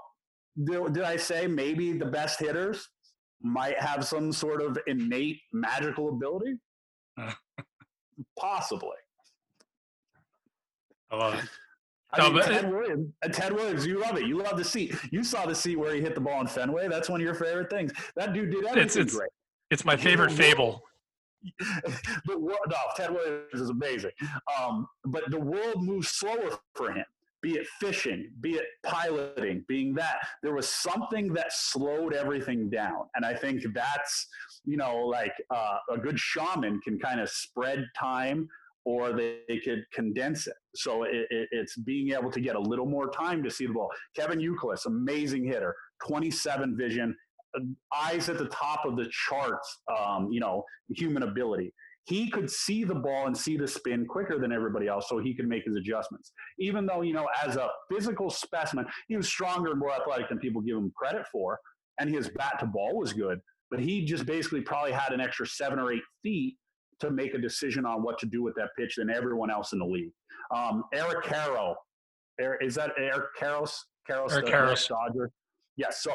[0.63, 2.87] did, did I say maybe the best hitters
[3.41, 6.55] might have some sort of innate magical ability?
[8.39, 8.97] Possibly.
[11.11, 11.45] I love it.
[12.11, 14.25] I mean, Ted Williams, uh, Ted Williams, you love it.
[14.25, 14.95] You love the seat.
[15.11, 16.87] You saw the seat where he hit the ball in Fenway.
[16.87, 17.91] That's one of your favorite things.
[18.15, 19.31] That dude did everything it's, it's, great.
[19.71, 20.83] It's my favorite fable.
[22.25, 24.11] the world, no, Ted Williams is amazing.
[24.59, 27.05] Um, but the world moves slower for him.
[27.41, 33.07] Be it fishing, be it piloting, being that there was something that slowed everything down,
[33.15, 34.27] and I think that's
[34.65, 38.47] you know like uh, a good shaman can kind of spread time
[38.85, 40.55] or they, they could condense it.
[40.75, 43.73] So it, it, it's being able to get a little more time to see the
[43.73, 43.89] ball.
[44.15, 45.73] Kevin Youkilis, amazing hitter,
[46.05, 47.15] 27 vision,
[47.55, 47.61] uh,
[47.95, 51.73] eyes at the top of the charts, um, you know, human ability.
[52.05, 55.33] He could see the ball and see the spin quicker than everybody else, so he
[55.33, 56.33] could make his adjustments.
[56.59, 60.39] Even though, you know, as a physical specimen, he was stronger and more athletic than
[60.39, 61.57] people give him credit for,
[61.99, 63.39] and his bat to ball was good,
[63.73, 66.57] but he just basically probably had an extra seven or eight feet
[66.99, 69.79] to make a decision on what to do with that pitch than everyone else in
[69.79, 70.11] the league.
[70.53, 71.73] Um, Eric Karros,
[72.61, 73.73] is that Eric Karros?
[74.07, 74.87] Karros, Eric Karros.
[74.87, 75.31] Dodger.
[75.75, 76.03] Yes.
[76.03, 76.11] So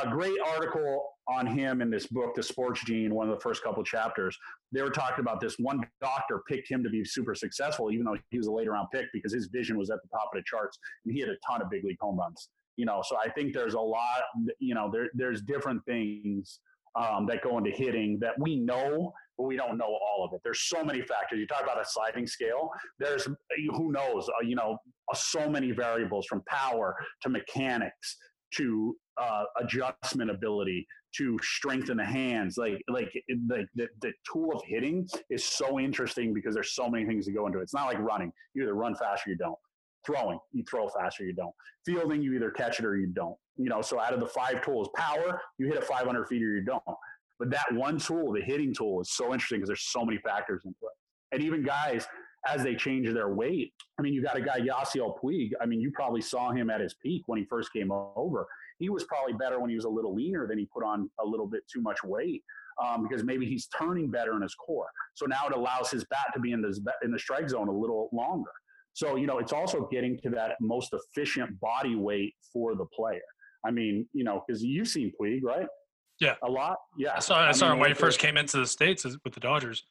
[0.00, 3.64] a great article on him in this book, The Sports Gene, one of the first
[3.64, 4.38] couple chapters.
[4.70, 5.56] They were talking about this.
[5.58, 8.86] One doctor picked him to be super successful, even though he was a later round
[8.94, 11.36] pick, because his vision was at the top of the charts and he had a
[11.44, 12.48] ton of big league home runs.
[12.76, 14.22] You know, so I think there's a lot.
[14.60, 16.60] You know, there there's different things
[16.94, 20.40] um, that go into hitting that we know, but we don't know all of it.
[20.44, 21.38] There's so many factors.
[21.38, 22.70] You talk about a sliding scale.
[22.98, 23.26] There's
[23.70, 24.78] who knows, uh, you know,
[25.10, 28.16] uh, so many variables from power to mechanics
[28.54, 30.86] to uh, adjustment ability
[31.16, 32.56] to strengthen the hands.
[32.56, 37.04] Like like the, the the tool of hitting is so interesting because there's so many
[37.04, 37.62] things to go into it.
[37.62, 38.32] It's not like running.
[38.54, 39.58] You either run fast or you don't.
[40.04, 41.54] Throwing, you throw faster, you don't.
[41.84, 43.36] Fielding, you either catch it or you don't.
[43.56, 46.54] You know, so out of the five tools, power, you hit it 500 feet or
[46.54, 46.82] you don't.
[47.38, 50.62] But that one tool, the hitting tool, is so interesting because there's so many factors
[50.64, 51.34] into it.
[51.34, 52.06] And even guys,
[52.46, 55.50] as they change their weight, I mean, you got a guy, Yasiel Puig.
[55.60, 58.46] I mean, you probably saw him at his peak when he first came over.
[58.78, 61.26] He was probably better when he was a little leaner than he put on a
[61.26, 62.42] little bit too much weight.
[62.82, 64.88] Um, because maybe he's turning better in his core.
[65.12, 67.72] So now it allows his bat to be in, this, in the strike zone a
[67.72, 68.50] little longer.
[68.94, 73.20] So, you know, it's also getting to that most efficient body weight for the player.
[73.64, 75.66] I mean, you know, because you've seen Puig, right?
[76.20, 76.34] Yeah.
[76.42, 76.76] A lot?
[76.98, 77.14] Yeah.
[77.16, 79.32] I saw, I, I saw mean, him when he first came into the States with
[79.32, 79.84] the Dodgers.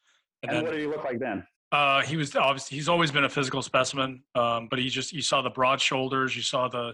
[0.43, 1.45] And, and then, what did he look like then?
[1.71, 5.21] Uh, he was obviously, he's always been a physical specimen, um, but he just, you
[5.21, 6.93] saw the broad shoulders, you saw the,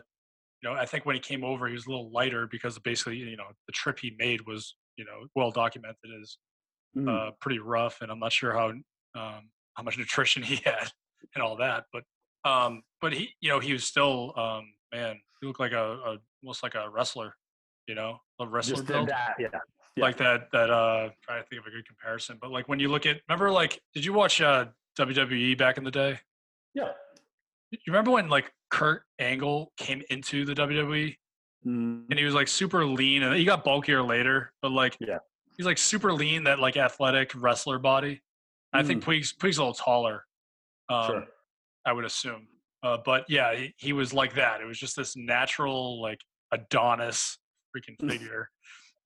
[0.62, 3.18] you know, I think when he came over, he was a little lighter because basically,
[3.18, 6.38] you know, the trip he made was, you know, well documented as
[6.96, 7.10] mm.
[7.10, 8.02] uh, pretty rough.
[8.02, 10.92] And I'm not sure how, um, how much nutrition he had
[11.36, 11.86] and all that.
[11.92, 12.04] But
[12.50, 15.20] um, but he, you know, he was still um, man.
[15.42, 17.34] He looked like a, a almost like a wrestler,
[17.88, 19.10] you know, a wrestler Just build.
[19.10, 19.48] That, yeah.
[19.96, 20.04] yeah.
[20.04, 20.50] Like that.
[20.52, 20.70] That.
[20.70, 23.52] Uh, trying to think of a good comparison, but like when you look at, remember,
[23.52, 24.66] like, did you watch uh,
[24.98, 26.20] WWE back in the day?
[26.74, 26.92] Yeah.
[27.72, 31.16] You remember when like Kurt Angle came into the WWE?
[31.66, 32.06] Mm.
[32.10, 34.54] And he was like super lean, and he got bulkier later.
[34.62, 35.18] But like, yeah,
[35.58, 38.16] he's like super lean, that like athletic wrestler body.
[38.16, 38.80] Mm.
[38.80, 39.06] I think mm.
[39.06, 40.24] Puig's, Puig's a little taller.
[40.90, 41.26] Um, sure.
[41.86, 42.48] I would assume.
[42.84, 44.62] Uh, but yeah, he, he, was like that.
[44.62, 46.20] It was just this natural, like
[46.54, 47.38] Adonis
[47.76, 48.50] freaking figure.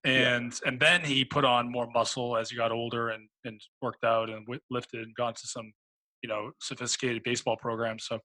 [0.04, 0.70] and yeah.
[0.70, 4.30] and then he put on more muscle as he got older and and worked out
[4.30, 5.72] and w- lifted and gone to some
[6.24, 8.06] you know sophisticated baseball programs.
[8.06, 8.20] So,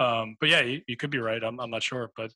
[0.00, 1.42] um, but yeah, you, you could be right.
[1.42, 2.30] I'm I'm not sure, but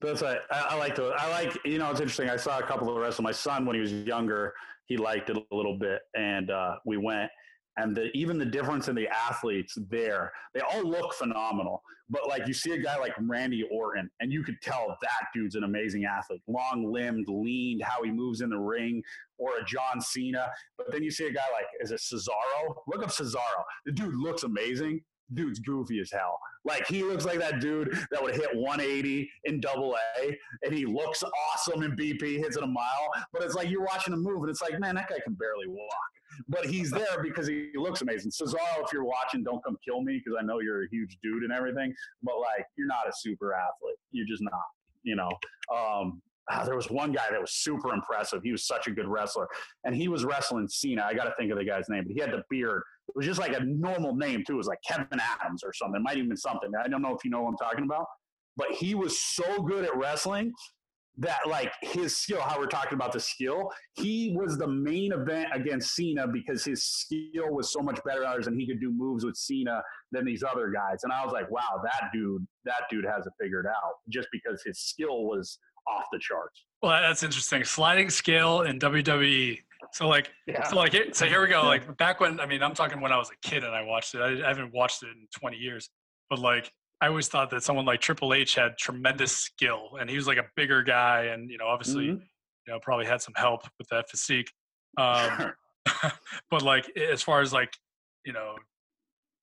[0.00, 0.38] that's right.
[0.50, 1.12] I, I like to.
[1.18, 1.58] I like.
[1.64, 2.30] You know, it's interesting.
[2.30, 3.24] I saw a couple of the wrestle.
[3.24, 4.54] My son, when he was younger,
[4.86, 7.30] he liked it a little bit, and uh, we went
[7.76, 11.82] and the, even the difference in the athletes there, they all look phenomenal.
[12.10, 15.54] But like you see a guy like Randy Orton, and you could tell that dude's
[15.54, 19.02] an amazing athlete, long limbed, lean, how he moves in the ring,
[19.38, 20.50] or a John Cena.
[20.76, 22.74] But then you see a guy like, is it Cesaro?
[22.88, 23.62] Look up Cesaro.
[23.86, 25.02] The dude looks amazing.
[25.32, 26.40] Dude's goofy as hell.
[26.64, 30.84] Like he looks like that dude that would hit 180 in double A and he
[30.84, 31.22] looks
[31.54, 33.12] awesome in BP, hits it a mile.
[33.32, 35.68] But it's like you're watching him move and it's like, man, that guy can barely
[35.68, 36.10] walk
[36.48, 38.30] but he's there because he looks amazing.
[38.30, 41.42] Cesaro, if you're watching, don't come kill me because I know you're a huge dude
[41.42, 43.96] and everything, but like you're not a super athlete.
[44.12, 44.52] You're just not.
[45.02, 45.30] You know,
[45.74, 46.20] um,
[46.50, 48.42] ah, there was one guy that was super impressive.
[48.42, 49.48] He was such a good wrestler,
[49.84, 51.04] and he was wrestling Cena.
[51.04, 52.82] I got to think of the guy's name, but he had the beard.
[53.08, 54.54] It was just like a normal name too.
[54.54, 56.00] It was like Kevin Adams or something.
[56.00, 56.70] It might even been something.
[56.78, 58.06] I don't know if you know what I'm talking about,
[58.56, 60.52] but he was so good at wrestling
[61.18, 65.48] that like his skill, how we're talking about the skill, he was the main event
[65.52, 68.90] against Cena because his skill was so much better than others and he could do
[68.90, 69.82] moves with Cena
[70.12, 71.00] than these other guys.
[71.02, 74.62] And I was like, wow, that dude, that dude has it figured out just because
[74.64, 76.64] his skill was off the charts.
[76.82, 77.64] Well, that's interesting.
[77.64, 79.58] Sliding scale in WWE.
[79.92, 80.66] So like, yeah.
[80.68, 81.62] so like, so here we go.
[81.62, 84.14] Like back when, I mean, I'm talking when I was a kid and I watched
[84.14, 84.20] it.
[84.20, 85.90] I, I haven't watched it in 20 years,
[86.28, 90.16] but like, I always thought that someone like Triple H had tremendous skill, and he
[90.16, 92.22] was like a bigger guy, and you know, obviously, mm-hmm.
[92.66, 94.52] you know, probably had some help with that physique.
[94.98, 95.52] Um,
[96.50, 97.72] but like, as far as like,
[98.26, 98.54] you know,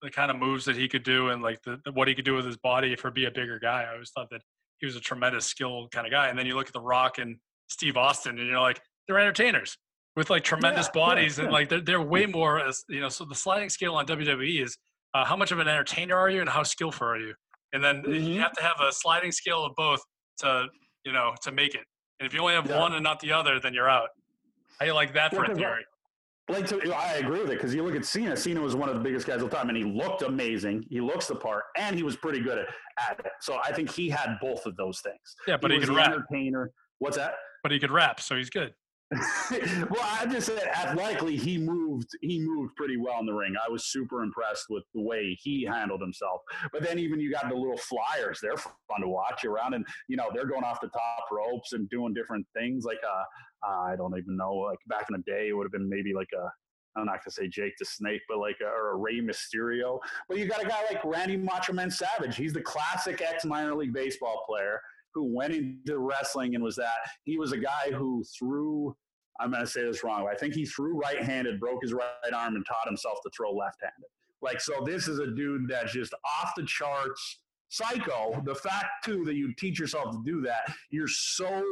[0.04, 2.26] the kind of moves that he could do, and like the, the what he could
[2.26, 4.42] do with his body for be a bigger guy, I always thought that
[4.78, 6.28] he was a tremendous skill kind of guy.
[6.28, 7.38] And then you look at The Rock and
[7.70, 9.78] Steve Austin, and you're like, they're entertainers
[10.16, 13.10] with like tremendous yeah, bodies, yeah, and like they're they're way more as you know.
[13.10, 14.78] So the sliding scale on WWE is
[15.16, 17.34] uh, how much of an entertainer are you, and how skillful are you?
[17.74, 18.14] And then mm-hmm.
[18.14, 20.02] you have to have a sliding scale of both
[20.40, 20.68] to
[21.06, 21.84] you know to make it.
[22.20, 22.80] And if you only have yeah.
[22.80, 24.10] one and not the other, then you're out.
[24.82, 25.86] You like that for a theory?
[26.50, 28.38] Like to, I agree with it because you look at Cena.
[28.38, 30.86] Cena was one of the biggest guys of the time, and he looked amazing.
[30.90, 33.32] He looks the part, and he was pretty good at, at it.
[33.42, 35.36] So I think he had both of those things.
[35.46, 36.14] Yeah, but he, he could rap.
[36.14, 36.72] Entertainer.
[37.00, 37.34] What's that?
[37.64, 38.74] But he could rap, so he's good.
[39.90, 42.10] well, I just said athletically, he moved.
[42.22, 43.56] He moved pretty well in the ring.
[43.56, 46.42] I was super impressed with the way he handled himself.
[46.74, 48.40] But then even you got the little flyers.
[48.42, 51.90] They're fun to watch around, and you know they're going off the top ropes and
[51.90, 52.84] doing different things.
[52.84, 54.54] Like uh, uh I don't even know.
[54.54, 56.52] Like back in the day, it would have been maybe like a
[57.00, 60.00] I'm not gonna say Jake the Snake, but like a, or a Rey Mysterio.
[60.28, 62.36] But you got a guy like Randy Macho Man Savage.
[62.36, 64.82] He's the classic ex minor league baseball player
[65.18, 67.10] who went into wrestling and was that.
[67.24, 68.96] He was a guy who threw,
[69.40, 72.34] I'm going to say this wrong, I think he threw right handed, broke his right
[72.34, 74.10] arm, and taught himself to throw left handed.
[74.44, 77.40] Like, so this is a dude that's just off the charts
[77.70, 78.40] psycho.
[78.46, 81.64] The fact, too, that you teach yourself to do that, you're so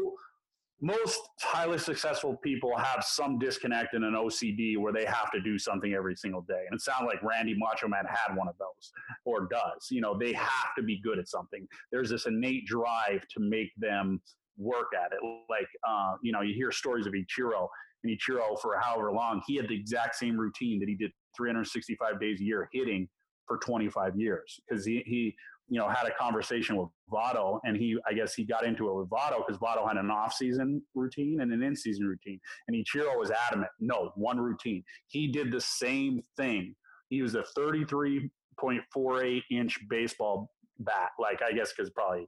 [0.82, 5.58] most highly successful people have some disconnect in an OCD where they have to do
[5.58, 6.66] something every single day.
[6.70, 8.92] And it sounds like Randy Macho Man had one of those
[9.24, 9.88] or does.
[9.90, 11.66] You know, they have to be good at something.
[11.92, 14.22] There's this innate drive to make them
[14.58, 15.20] work at it.
[15.50, 17.68] Like, uh, you know, you hear stories of Ichiro,
[18.04, 22.20] and Ichiro, for however long, he had the exact same routine that he did 365
[22.20, 23.08] days a year hitting
[23.48, 25.36] for 25 years because he, he
[25.68, 28.96] you know, had a conversation with Votto, and he, I guess, he got into it
[28.96, 33.32] with Votto because Votto had an off-season routine and an in-season routine, and Ichiro was
[33.48, 34.84] adamant, no, one routine.
[35.08, 36.76] He did the same thing.
[37.10, 42.28] He was a 33.48 inch baseball bat, like I guess because probably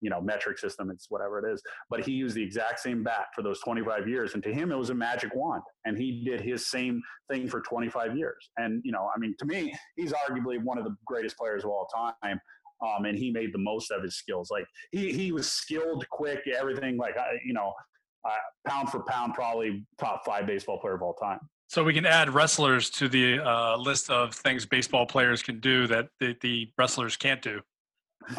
[0.00, 3.26] you know metric system it's whatever it is but he used the exact same bat
[3.34, 6.40] for those 25 years and to him it was a magic wand and he did
[6.40, 10.62] his same thing for 25 years and you know i mean to me he's arguably
[10.62, 11.88] one of the greatest players of all
[12.22, 12.38] time
[12.80, 14.50] um, and he made the most of his skills.
[14.50, 16.96] Like he he was skilled, quick, everything.
[16.96, 17.72] Like I, you know,
[18.24, 18.30] uh,
[18.68, 21.38] pound for pound, probably top five baseball player of all time.
[21.68, 25.86] So we can add wrestlers to the uh, list of things baseball players can do
[25.88, 27.60] that the, the wrestlers can't do.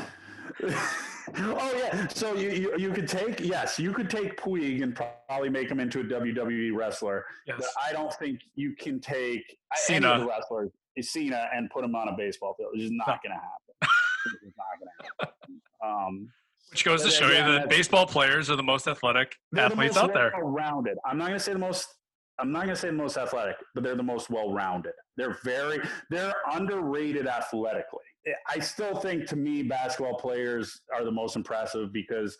[1.39, 5.49] oh yeah, so you, you, you could take yes, you could take Puig and probably
[5.49, 7.25] make him into a WWE wrestler.
[7.45, 7.57] Yes.
[7.59, 9.43] But I don't think you can take
[9.75, 10.07] Cena.
[10.07, 10.71] any of the wrestlers,
[11.01, 12.71] Cena, and put him on a baseball field.
[12.73, 13.13] It's just not no.
[13.23, 13.66] going to happen
[15.83, 16.29] Um,
[16.71, 20.13] Which goes to show you that baseball players are the most athletic athletes the out
[20.13, 20.33] there.
[20.41, 20.97] Rounded.
[21.05, 21.87] I'm not going to say the most.
[22.39, 24.93] I'm not going to say the most athletic, but they're the most well-rounded.
[25.15, 25.79] They're very.
[26.09, 28.05] They're underrated athletically.
[28.49, 32.37] I still think, to me, basketball players are the most impressive because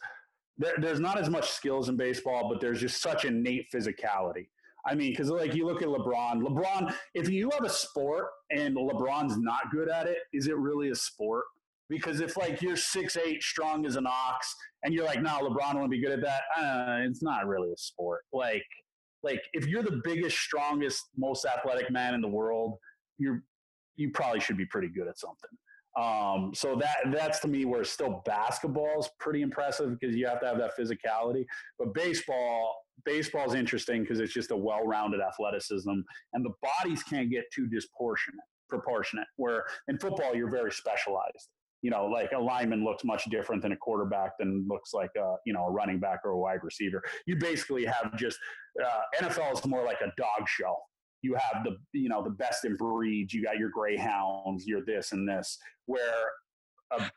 [0.57, 4.47] there, there's not as much skills in baseball, but there's just such innate physicality.
[4.85, 8.75] I mean, because like you look at LeBron, LeBron, if you have a sport and
[8.75, 11.45] LeBron's not good at it, is it really a sport?
[11.89, 15.75] Because if like you're six eight, strong as an ox, and you're like, "Nah, LeBron
[15.75, 16.41] won't be good at that.
[16.57, 18.23] Uh, it's not really a sport.
[18.33, 18.65] Like,
[19.23, 22.77] like if you're the biggest, strongest, most athletic man in the world,
[23.17, 23.43] you're
[23.95, 25.49] you probably should be pretty good at something.
[25.97, 30.39] Um, so that that's to me where still basketball is pretty impressive because you have
[30.41, 31.45] to have that physicality.
[31.79, 37.31] But baseball, baseball is interesting because it's just a well-rounded athleticism, and the bodies can't
[37.31, 38.45] get too disproportionate.
[38.69, 39.25] Proportionate.
[39.37, 41.49] Where in football, you're very specialized
[41.81, 45.35] you know, like a lineman looks much different than a quarterback than looks like a,
[45.45, 47.03] you know, a running back or a wide receiver.
[47.25, 48.37] You basically have just,
[48.83, 50.75] uh, NFL is more like a dog show.
[51.21, 53.33] You have the, you know, the best in breeds.
[53.33, 56.31] You got your greyhounds, your this and this, where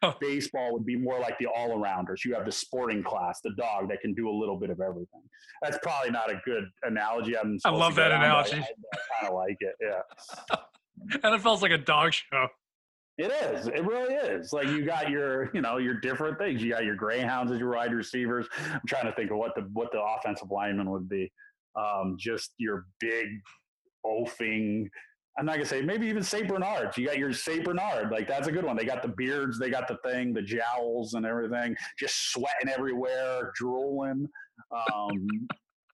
[0.02, 2.24] a baseball would be more like the all-arounders.
[2.24, 5.22] You have the sporting class, the dog that can do a little bit of everything.
[5.62, 7.36] That's probably not a good analogy.
[7.36, 8.56] I'm I love that analogy.
[8.56, 9.74] I, I kind of like it.
[9.80, 10.58] Yeah.
[11.30, 12.48] NFL's like a dog show.
[13.20, 13.66] It is.
[13.66, 14.50] It really is.
[14.50, 16.62] Like you got your, you know, your different things.
[16.62, 18.46] You got your greyhounds as your wide receivers.
[18.72, 21.30] I'm trying to think of what the what the offensive lineman would be.
[21.76, 23.26] Um, just your big
[24.06, 24.88] oafing.
[25.38, 26.96] I'm not gonna say maybe even Saint Bernards.
[26.96, 28.74] You got your Saint Bernard, like that's a good one.
[28.74, 33.52] They got the beards, they got the thing, the jowls and everything, just sweating everywhere,
[33.54, 34.26] drooling.
[34.74, 35.28] Um,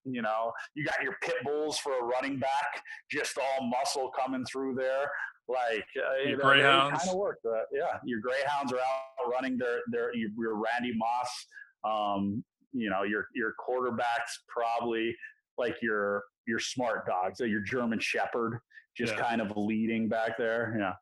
[0.05, 4.45] you know, you got your pit bulls for a running back, just all muscle coming
[4.45, 5.11] through there.
[5.49, 7.38] Like uh, your greyhounds kind of work.
[7.47, 9.57] Uh, yeah, your greyhounds are out running.
[9.59, 11.47] Their their your Randy Moss.
[11.84, 15.14] Um, you know, your your quarterbacks probably
[15.57, 18.59] like your your smart dogs, your German Shepherd,
[18.97, 19.20] just yeah.
[19.20, 20.76] kind of leading back there.
[20.78, 20.94] Yeah.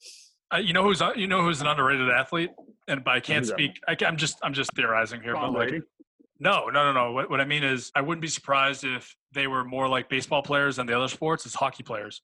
[0.52, 2.50] Uh, you know who's uh, you know who's an underrated athlete,
[2.86, 3.80] and but I can't speak.
[3.88, 5.32] I, am just I'm just theorizing here.
[5.32, 5.82] Tom but like,
[6.38, 7.12] no, no, no, no.
[7.12, 10.42] What, what I mean is, I wouldn't be surprised if they were more like baseball
[10.42, 11.46] players than the other sports.
[11.46, 12.22] It's hockey players.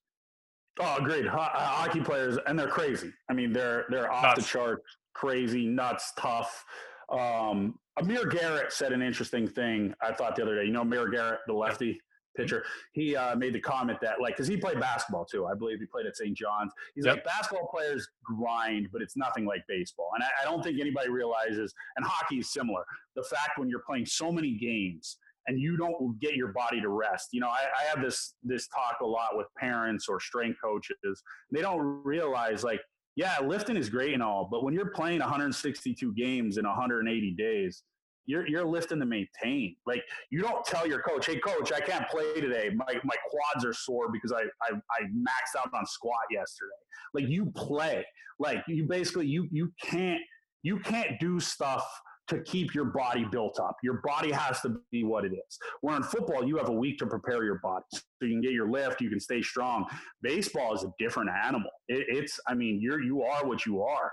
[0.79, 1.27] Oh, agreed.
[1.27, 3.11] Uh, hockey players, and they're crazy.
[3.29, 4.41] I mean, they're they're off nuts.
[4.41, 6.63] the chart, crazy, nuts, tough.
[7.11, 9.93] Um, Amir Garrett said an interesting thing.
[10.01, 10.65] I thought the other day.
[10.65, 11.99] You know, Amir Garrett, the lefty
[12.35, 12.63] pitcher.
[12.93, 15.45] He uh, made the comment that like because he played basketball too.
[15.45, 16.35] I believe he played at St.
[16.35, 16.71] John's.
[16.95, 17.15] He's yep.
[17.15, 20.09] like basketball players grind, but it's nothing like baseball.
[20.15, 21.73] And I, I don't think anybody realizes.
[21.97, 22.83] And hockey is similar.
[23.15, 25.17] The fact when you're playing so many games
[25.47, 27.29] and you don't get your body to rest.
[27.31, 31.23] You know, I, I, have this this talk a lot with parents or strength coaches.
[31.51, 32.81] They don't realize like,
[33.15, 37.83] yeah, lifting is great and all, but when you're playing 162 games in 180 days,
[38.25, 39.75] you're you're lifting to maintain.
[39.85, 42.69] Like you don't tell your coach, "Hey, coach, I can't play today.
[42.75, 46.69] My my quads are sore because I I, I maxed out on squat yesterday."
[47.13, 48.05] Like you play.
[48.39, 50.21] Like you basically you you can't
[50.63, 51.83] you can't do stuff
[52.31, 53.77] to keep your body built up.
[53.83, 55.59] Your body has to be what it is.
[55.81, 57.85] Where in football, you have a week to prepare your body.
[57.93, 59.85] So you can get your lift, you can stay strong.
[60.21, 61.69] Baseball is a different animal.
[61.87, 64.11] It, it's, I mean, you're, you are what you are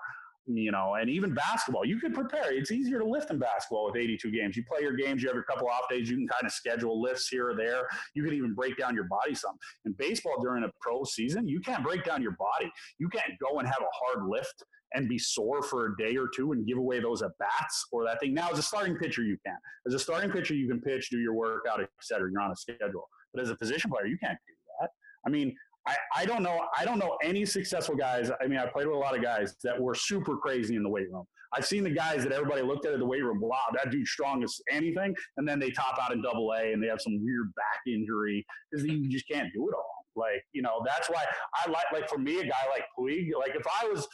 [0.48, 2.52] you know, and even basketball, you can prepare.
[2.52, 4.56] It's easier to lift in basketball with 82 games.
[4.56, 7.00] You play your games, you have your couple off days, you can kind of schedule
[7.00, 7.86] lifts here or there.
[8.14, 9.56] You can even break down your body some.
[9.84, 12.70] In baseball during a pro season, you can't break down your body.
[12.98, 14.64] You can't go and have a hard lift
[14.94, 18.04] and be sore for a day or two and give away those at bats or
[18.04, 18.34] that thing.
[18.34, 19.56] Now, as a starting pitcher, you can.
[19.86, 22.30] As a starting pitcher, you can pitch, do your workout, et cetera.
[22.30, 23.08] You're on a schedule.
[23.32, 24.90] But as a position player, you can't do that.
[25.26, 25.54] I mean,
[25.86, 26.66] I, I don't know.
[26.78, 28.30] I don't know any successful guys.
[28.42, 30.88] I mean, I played with a lot of guys that were super crazy in the
[30.88, 31.24] weight room.
[31.54, 33.40] I've seen the guys that everybody looked at in the weight room.
[33.40, 36.82] Wow, that dude's strong as anything, and then they top out in Double A and
[36.82, 40.04] they have some weird back injury because you just can't do it all.
[40.14, 41.24] Like you know, that's why
[41.54, 43.30] I like like for me a guy like Puig.
[43.38, 44.06] Like if I was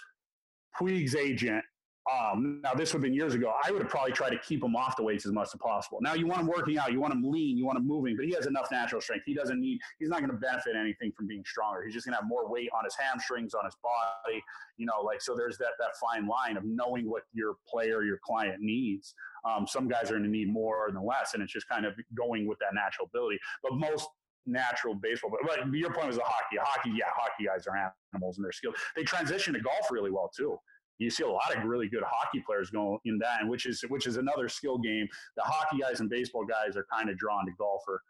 [0.78, 1.64] Puig's agent
[2.12, 3.54] um, now, this would have been years ago.
[3.64, 5.98] I would have probably tried to keep him off the weights as much as possible.
[6.02, 8.26] Now, you want him working out, you want him lean, you want him moving, but
[8.26, 9.22] he has enough natural strength.
[9.24, 11.82] He doesn't need, he's not going to benefit anything from being stronger.
[11.82, 14.42] He's just going to have more weight on his hamstrings, on his body,
[14.76, 18.18] you know, like, so there's that, that fine line of knowing what your player, your
[18.22, 19.14] client needs.
[19.48, 21.94] Um, some guys are going to need more than less, and it's just kind of
[22.14, 23.38] going with that natural ability.
[23.62, 24.08] But most
[24.46, 25.30] natural baseball.
[25.30, 26.56] But, but your point was the hockey.
[26.60, 28.76] Hockey, yeah, hockey guys are animals and they're skilled.
[28.96, 30.58] They transition to golf really well too
[30.98, 33.82] you see a lot of really good hockey players going in that, and which is
[33.88, 35.06] which is another skill game.
[35.36, 38.00] The hockey guys and baseball guys are kind of drawn to golf or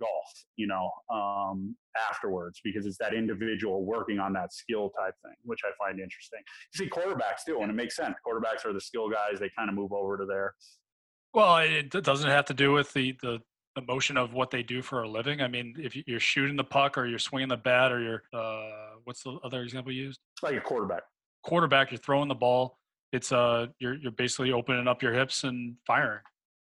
[0.00, 1.76] golf, you know, um,
[2.10, 6.40] afterwards because it's that individual working on that skill type thing, which I find interesting.
[6.74, 8.16] You see quarterbacks too, and it makes sense.
[8.26, 10.54] Quarterbacks are the skill guys; they kind of move over to there.
[11.34, 13.40] Well, it doesn't have to do with the the
[13.74, 15.40] the motion of what they do for a living.
[15.40, 18.96] I mean, if you're shooting the puck or you're swinging the bat or you're, uh,
[19.04, 20.20] what's the other example you used?
[20.42, 21.02] Like a quarterback
[21.42, 22.78] quarterback, you're throwing the ball.
[23.12, 26.22] It's uh, you're you're basically opening up your hips and firing,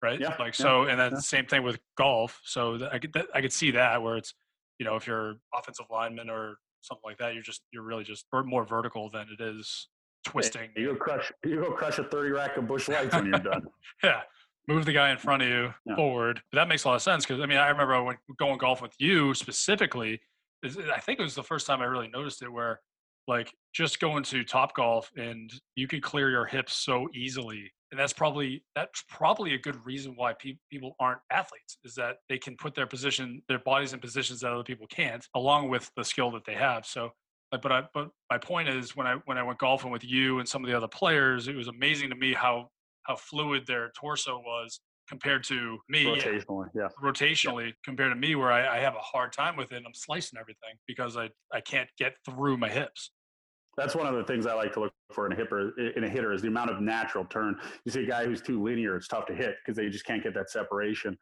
[0.02, 0.18] right?
[0.18, 0.35] Yeah.
[0.39, 1.18] Like so, and then yeah.
[1.18, 2.40] same thing with golf.
[2.44, 4.35] So I could I could see that where it's,
[4.78, 8.27] you know, if you're offensive lineman or something like that, you're just you're really just
[8.32, 9.89] more vertical than it is
[10.27, 10.70] twisting.
[10.74, 13.39] Hey, you go crush you go crush a thirty rack of Busch Lights when you're
[13.39, 13.62] done.
[14.02, 14.23] yeah.
[14.66, 15.97] Move the guy in front of you yeah.
[15.97, 16.41] forward.
[16.51, 18.82] But that makes a lot of sense because I mean I remember when going golf
[18.82, 20.20] with you specifically.
[20.65, 22.81] I think it was the first time I really noticed it where
[23.28, 28.12] like just going to Topgolf and you can clear your hips so easily and that's
[28.12, 32.57] probably that's probably a good reason why pe- people aren't athletes is that they can
[32.57, 36.31] put their position their bodies in positions that other people can't along with the skill
[36.31, 37.11] that they have so
[37.55, 40.41] uh, but I, but my point is when I when I went golfing with you
[40.41, 42.69] and some of the other players, it was amazing to me how
[43.05, 47.72] how fluid their torso was compared to me rotationally yeah rotationally yeah.
[47.85, 50.76] compared to me where I, I, have a hard time with it i'm slicing everything
[50.86, 53.10] because i i can't get through my hips
[53.76, 55.72] that's one of the things I like to look for in a hitter.
[55.97, 57.56] In a hitter is the amount of natural turn.
[57.85, 60.22] You see a guy who's too linear; it's tough to hit because they just can't
[60.22, 61.16] get that separation.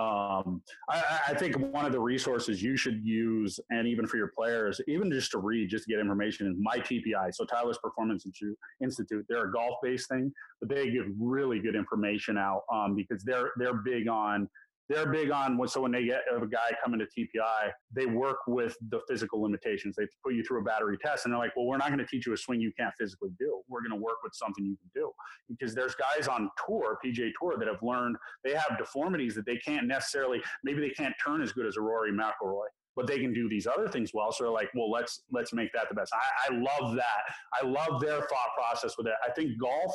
[0.00, 4.32] Um, I, I, think one of the resources you should use, and even for your
[4.34, 7.34] players, even just to read, just to get information, is my TPI.
[7.34, 9.26] So Titleist Performance Institute.
[9.28, 13.74] They're a golf-based thing, but they give really good information out um, because they're they're
[13.74, 14.48] big on
[14.90, 18.38] they're big on when so when they get a guy coming to TPI, they work
[18.48, 19.94] with the physical limitations.
[19.96, 22.06] They put you through a battery test, and they're like, "Well, we're not going to
[22.06, 23.62] teach you a swing you can't physically do.
[23.68, 25.12] We're going to work with something you can do."
[25.48, 29.58] Because there's guys on tour, PGA Tour, that have learned they have deformities that they
[29.58, 30.42] can't necessarily.
[30.64, 33.68] Maybe they can't turn as good as a Rory McIlroy, but they can do these
[33.68, 34.32] other things well.
[34.32, 36.12] So they're like, well, let's let's make that the best.
[36.12, 37.62] I, I love that.
[37.62, 39.14] I love their thought process with it.
[39.24, 39.94] I think golf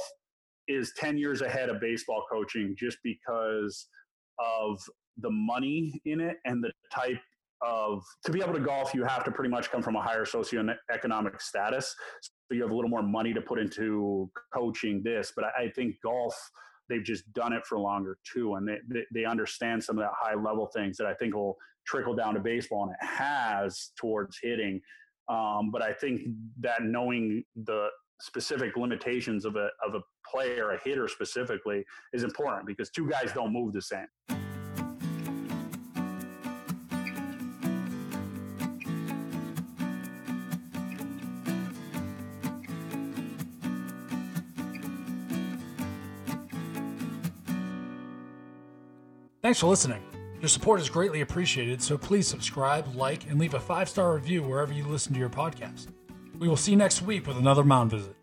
[0.70, 3.90] is ten years ahead of baseball coaching just because
[4.40, 4.80] of
[5.18, 7.20] the money in it and the type
[7.62, 10.26] of to be able to golf you have to pretty much come from a higher
[10.26, 11.96] socioeconomic status.
[12.22, 15.70] So you have a little more money to put into coaching this but i, I
[15.70, 16.36] think golf
[16.90, 20.12] they've just done it for longer too and they, they, they understand some of that
[20.20, 24.38] high level things that i think will trickle down to baseball and it has towards
[24.42, 24.82] hitting.
[25.30, 26.22] Um, but i think
[26.60, 27.88] that knowing the
[28.26, 33.32] specific limitations of a, of a player a hitter specifically is important because two guys
[33.34, 34.08] don't move the same
[49.42, 50.02] Thanks for listening.
[50.42, 54.42] Your support is greatly appreciated, so please subscribe, like, and leave a five star review
[54.42, 55.90] wherever you listen to your podcast.
[56.40, 58.16] We will see you next week with another Mound Visit.